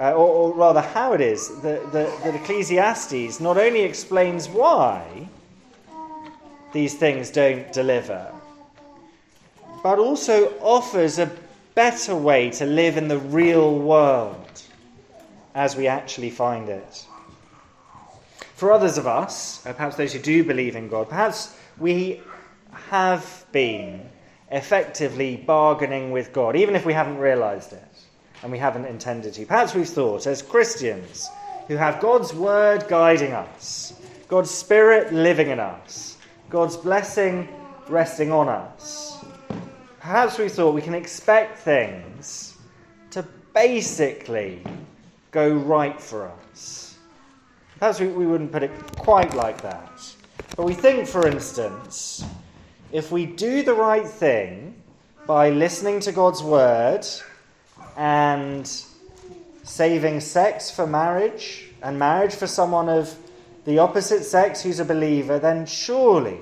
uh, 0.00 0.12
or, 0.12 0.28
or, 0.28 0.54
rather 0.54 0.80
how 0.80 1.12
it 1.12 1.20
is, 1.20 1.60
that, 1.62 1.92
that, 1.92 2.22
that 2.22 2.34
Ecclesiastes 2.34 3.40
not 3.40 3.58
only 3.58 3.82
explains 3.82 4.48
why 4.48 5.28
these 6.72 6.94
things 6.94 7.30
don't 7.30 7.72
deliver, 7.72 8.32
but 9.82 9.98
also 9.98 10.54
offers 10.60 11.18
a 11.18 11.30
better 11.74 12.14
way 12.14 12.50
to 12.50 12.64
live 12.64 12.96
in 12.96 13.08
the 13.08 13.18
real 13.18 13.78
world 13.78 14.62
as 15.54 15.76
we 15.76 15.86
actually 15.88 16.30
find 16.30 16.68
it. 16.68 17.06
For 18.54 18.72
others 18.72 18.98
of 18.98 19.06
us, 19.06 19.64
uh, 19.66 19.72
perhaps 19.72 19.96
those 19.96 20.12
who 20.12 20.18
do 20.18 20.44
believe 20.44 20.76
in 20.76 20.88
God, 20.88 21.08
perhaps 21.08 21.56
we 21.78 22.20
have 22.90 23.44
been 23.52 24.08
effectively 24.50 25.36
bargaining 25.36 26.10
with 26.10 26.32
God, 26.32 26.56
even 26.56 26.74
if 26.74 26.84
we 26.84 26.92
haven't 26.92 27.18
realized 27.18 27.72
it 27.72 27.84
and 28.42 28.50
we 28.50 28.58
haven't 28.58 28.86
intended 28.86 29.34
to. 29.34 29.46
Perhaps 29.46 29.74
we've 29.74 29.88
thought, 29.88 30.26
as 30.26 30.42
Christians 30.42 31.28
who 31.68 31.76
have 31.76 32.00
God's 32.00 32.34
word 32.34 32.86
guiding 32.88 33.32
us, 33.32 34.00
God's 34.28 34.50
spirit 34.50 35.12
living 35.12 35.50
in 35.50 35.60
us, 35.60 36.16
God's 36.48 36.76
blessing 36.76 37.48
resting 37.88 38.32
on 38.32 38.48
us, 38.48 39.24
perhaps 40.00 40.38
we 40.38 40.48
thought 40.48 40.74
we 40.74 40.82
can 40.82 40.94
expect 40.94 41.58
things 41.58 42.56
to 43.10 43.24
basically 43.54 44.62
go 45.30 45.52
right 45.52 46.00
for 46.00 46.30
us. 46.50 46.96
Perhaps 47.78 48.00
we, 48.00 48.08
we 48.08 48.26
wouldn't 48.26 48.52
put 48.52 48.62
it 48.62 48.70
quite 48.96 49.34
like 49.34 49.60
that. 49.62 50.14
But 50.56 50.66
we 50.66 50.74
think, 50.74 51.06
for 51.06 51.26
instance, 51.26 52.24
if 52.92 53.12
we 53.12 53.24
do 53.26 53.62
the 53.62 53.74
right 53.74 54.06
thing 54.06 54.74
by 55.26 55.50
listening 55.50 56.00
to 56.00 56.12
God's 56.12 56.42
word 56.42 57.06
and 57.96 58.66
saving 59.62 60.20
sex 60.20 60.70
for 60.70 60.86
marriage 60.86 61.68
and 61.82 61.98
marriage 61.98 62.34
for 62.34 62.48
someone 62.48 62.88
of 62.88 63.14
the 63.64 63.78
opposite 63.78 64.24
sex 64.24 64.62
who's 64.62 64.80
a 64.80 64.84
believer, 64.84 65.38
then 65.38 65.66
surely 65.66 66.40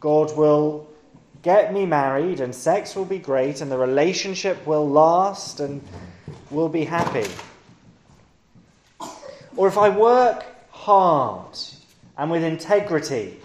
God 0.00 0.36
will 0.36 0.88
get 1.42 1.72
me 1.72 1.86
married 1.86 2.40
and 2.40 2.52
sex 2.54 2.96
will 2.96 3.04
be 3.04 3.18
great 3.18 3.60
and 3.60 3.70
the 3.70 3.78
relationship 3.78 4.66
will 4.66 4.88
last 4.88 5.60
and 5.60 5.80
we'll 6.50 6.68
be 6.68 6.84
happy. 6.84 7.30
Or 9.56 9.68
if 9.68 9.78
I 9.78 9.88
work 9.88 10.44
hard 10.70 11.56
and 12.18 12.30
with 12.30 12.42
integrity, 12.42 13.36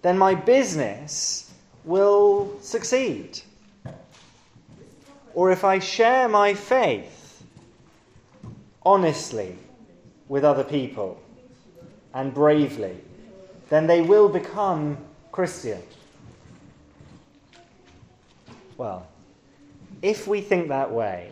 then 0.00 0.16
my 0.16 0.34
business 0.34 1.49
will 1.84 2.58
succeed. 2.60 3.40
Or 5.34 5.50
if 5.50 5.64
I 5.64 5.78
share 5.78 6.28
my 6.28 6.54
faith 6.54 7.42
honestly 8.84 9.56
with 10.28 10.44
other 10.44 10.64
people 10.64 11.20
and 12.14 12.34
bravely, 12.34 12.96
then 13.68 13.86
they 13.86 14.02
will 14.02 14.28
become 14.28 14.98
Christian. 15.32 15.82
Well, 18.76 19.06
if 20.02 20.26
we 20.26 20.40
think 20.40 20.68
that 20.68 20.90
way, 20.90 21.30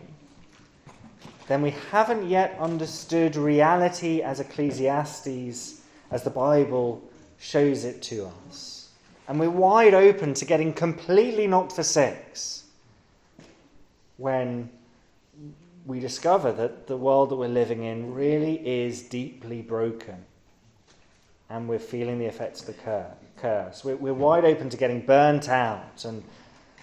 then 1.49 1.63
we 1.63 1.71
haven't 1.91 2.29
yet 2.29 2.57
understood 2.61 3.35
reality 3.35 4.21
as 4.21 4.39
Ecclesiastes, 4.39 5.81
as 6.11 6.23
the 6.23 6.31
Bible 6.31 7.03
shows 7.39 7.85
it 7.85 8.03
to 8.03 8.31
us 8.49 8.78
and 9.29 9.39
we're 9.39 9.51
wide 9.51 9.93
open 9.93 10.33
to 10.35 10.45
getting 10.47 10.73
completely 10.73 11.47
knocked 11.47 11.73
for 11.73 11.83
six 11.83 12.65
when 14.17 14.71
we 15.87 16.01
discover 16.01 16.51
that 16.51 16.87
the 16.87 16.97
world 16.97 17.31
that 17.31 17.37
we're 17.37 17.47
living 17.47 17.85
in 17.85 18.15
really 18.15 18.57
is 18.67 19.03
deeply 19.03 19.61
broken 19.63 20.25
and 21.51 21.69
we're 21.69 21.79
feeling 21.79 22.19
the 22.19 22.27
effects 22.27 22.61
of 22.61 22.67
the 22.67 23.07
curse. 23.37 23.85
We're, 23.85 23.97
we're 23.97 24.15
wide 24.15 24.45
open 24.45 24.71
to 24.71 24.77
getting 24.77 25.01
burnt 25.01 25.49
out 25.49 26.05
and 26.05 26.25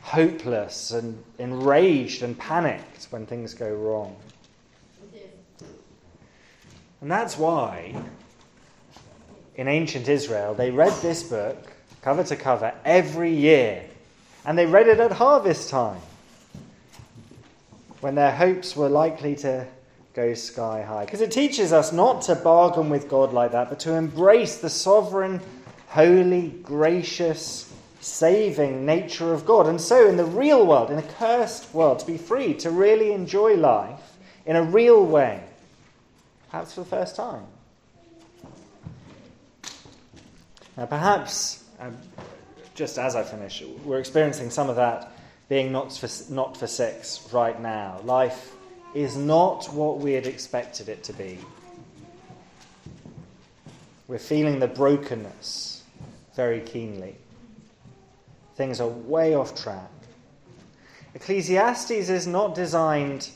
hopeless 0.02 0.92
and 0.92 1.24
enraged 1.40 2.24
and 2.24 2.38
panicked 2.38 3.06
when 3.10 3.26
things 3.26 3.54
go 3.54 3.74
wrong. 3.74 4.16
And 7.02 7.12
that's 7.12 7.38
why 7.38 7.96
in 9.56 9.68
ancient 9.68 10.08
Israel 10.08 10.54
they 10.54 10.72
read 10.72 10.94
this 11.02 11.24
book 11.24 11.75
cover 12.06 12.24
to 12.24 12.36
cover 12.36 12.72
every 12.86 13.34
year. 13.34 13.84
And 14.46 14.56
they 14.56 14.68
read 14.68 14.88
it 14.88 15.00
at 15.00 15.12
harvest 15.12 15.72
time 15.72 16.00
when 18.00 18.14
their 18.14 18.32
hopes 18.32 18.76
were 18.76 18.90
likely 18.90 19.36
to 19.38 19.66
go 20.14 20.36
sky 20.36 20.84
high. 20.84 21.06
Because 21.06 21.22
it 21.22 21.32
teaches 21.32 21.74
us 21.74 21.92
not 21.92 22.22
to 22.24 22.36
bargain 22.36 22.92
with 22.92 23.10
God 23.10 23.34
like 23.34 23.54
that, 23.54 23.70
but 23.70 23.80
to 23.82 23.94
embrace 23.94 24.58
the 24.58 24.70
sovereign, 24.70 25.42
holy, 25.88 26.50
gracious, 26.62 27.74
saving 28.02 28.86
nature 28.86 29.34
of 29.34 29.44
God. 29.44 29.66
And 29.66 29.82
so, 29.82 30.08
in 30.08 30.16
the 30.16 30.26
real 30.26 30.64
world, 30.64 30.92
in 30.92 31.00
a 31.00 31.04
cursed 31.18 31.74
world, 31.74 31.98
to 32.00 32.06
be 32.06 32.20
free, 32.20 32.54
to 32.60 32.70
really 32.70 33.14
enjoy 33.14 33.56
life 33.56 34.16
in 34.46 34.56
a 34.56 34.62
real 34.62 35.04
way, 35.04 35.44
perhaps 36.52 36.74
for 36.74 36.82
the 36.82 36.86
first 36.86 37.16
time. 37.16 37.48
Now, 40.78 40.86
perhaps, 40.86 41.65
um, 41.80 41.98
just 42.74 42.98
as 42.98 43.16
I 43.16 43.24
finish, 43.24 43.64
we're 43.84 44.00
experiencing 44.00 44.50
some 44.50 44.70
of 44.70 44.76
that 44.76 45.12
being 45.50 45.72
not 45.72 45.94
for, 45.94 46.10
not 46.32 46.58
for 46.58 46.68
six 46.68 47.28
right 47.32 47.60
now. 47.62 48.00
Life 48.04 48.54
is 48.94 49.16
not 49.16 49.66
what 49.74 50.00
we 50.00 50.14
had 50.14 50.26
expected 50.26 50.90
it 50.90 51.04
to 51.04 51.14
be. 51.14 51.38
We're 54.08 54.20
feeling 54.20 54.60
the 54.60 54.68
brokenness 54.68 55.84
very 56.36 56.62
keenly. 56.62 57.16
Things 58.56 58.80
are 58.80 58.88
way 58.88 59.36
off 59.36 59.62
track. 59.62 59.90
Ecclesiastes 61.14 61.92
is 61.92 62.28
not 62.28 62.56
designed 62.56 63.30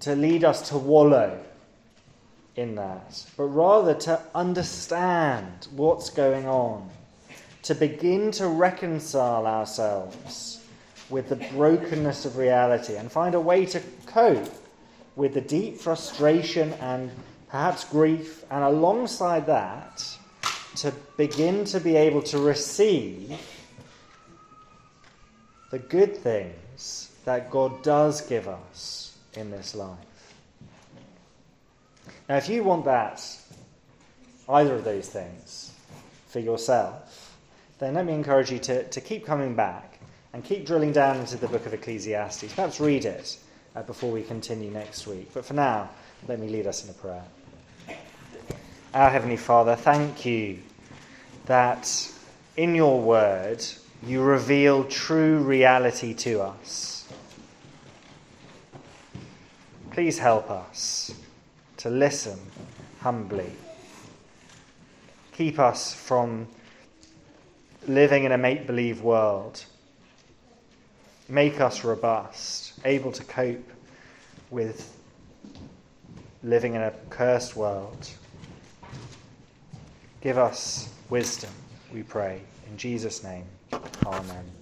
to 0.00 0.14
lead 0.14 0.44
us 0.44 0.68
to 0.68 0.78
wallow 0.78 1.38
in 2.56 2.74
that, 2.74 3.24
but 3.36 3.44
rather 3.44 3.94
to 3.94 4.20
understand 4.34 5.68
what's 5.74 6.10
going 6.10 6.46
on, 6.46 6.88
to 7.62 7.74
begin 7.74 8.30
to 8.32 8.48
reconcile 8.48 9.46
ourselves 9.46 10.60
with 11.10 11.28
the 11.28 11.36
brokenness 11.36 12.24
of 12.24 12.36
reality 12.36 12.96
and 12.96 13.10
find 13.10 13.34
a 13.34 13.40
way 13.40 13.66
to 13.66 13.80
cope 14.06 14.48
with 15.14 15.34
the 15.34 15.40
deep 15.40 15.78
frustration 15.78 16.72
and 16.74 17.10
perhaps 17.48 17.84
grief, 17.84 18.44
and 18.50 18.64
alongside 18.64 19.46
that, 19.46 20.02
to 20.74 20.90
begin 21.18 21.66
to 21.66 21.78
be 21.78 21.96
able 21.96 22.22
to 22.22 22.38
receive 22.38 23.38
the 25.70 25.78
good 25.78 26.16
things 26.16 27.10
that 27.26 27.50
God 27.50 27.82
does 27.82 28.22
give 28.22 28.48
us 28.48 29.18
in 29.34 29.50
this 29.50 29.74
life. 29.74 29.98
Now, 32.26 32.36
if 32.38 32.48
you 32.48 32.64
want 32.64 32.86
that, 32.86 33.22
either 34.48 34.76
of 34.76 34.84
those 34.84 35.08
things, 35.08 35.72
for 36.28 36.40
yourself, 36.40 37.31
then 37.82 37.94
let 37.94 38.06
me 38.06 38.12
encourage 38.12 38.52
you 38.52 38.60
to, 38.60 38.88
to 38.88 39.00
keep 39.00 39.26
coming 39.26 39.56
back 39.56 39.98
and 40.32 40.44
keep 40.44 40.64
drilling 40.64 40.92
down 40.92 41.16
into 41.16 41.36
the 41.36 41.48
book 41.48 41.66
of 41.66 41.74
Ecclesiastes. 41.74 42.52
Perhaps 42.54 42.78
read 42.78 43.04
it 43.04 43.36
uh, 43.74 43.82
before 43.82 44.12
we 44.12 44.22
continue 44.22 44.70
next 44.70 45.06
week. 45.06 45.30
But 45.34 45.44
for 45.44 45.54
now, 45.54 45.90
let 46.28 46.38
me 46.38 46.48
lead 46.48 46.68
us 46.68 46.84
in 46.84 46.90
a 46.90 46.92
prayer. 46.92 47.24
Our 48.94 49.10
Heavenly 49.10 49.36
Father, 49.36 49.74
thank 49.74 50.24
you 50.24 50.60
that 51.46 52.08
in 52.56 52.74
your 52.74 53.00
word 53.00 53.64
you 54.06 54.22
reveal 54.22 54.84
true 54.84 55.38
reality 55.38 56.14
to 56.14 56.40
us. 56.40 57.08
Please 59.90 60.18
help 60.18 60.50
us 60.50 61.12
to 61.78 61.90
listen 61.90 62.38
humbly. 63.00 63.52
Keep 65.32 65.58
us 65.58 65.92
from 65.92 66.46
living 67.86 68.24
in 68.24 68.32
a 68.32 68.38
make 68.38 68.66
believe 68.66 69.02
world. 69.02 69.64
Make 71.28 71.60
us 71.60 71.84
robust 71.84 72.74
able 72.84 73.12
to 73.12 73.24
cope 73.24 73.70
with 74.50 74.96
living 76.42 76.74
in 76.74 76.82
a 76.82 76.92
cursed 77.10 77.56
world. 77.56 78.08
Give 80.20 80.38
us 80.38 80.88
wisdom, 81.10 81.50
we 81.92 82.02
pray. 82.02 82.40
In 82.68 82.76
Jesus' 82.76 83.24
name, 83.24 83.44
amen. 84.06 84.61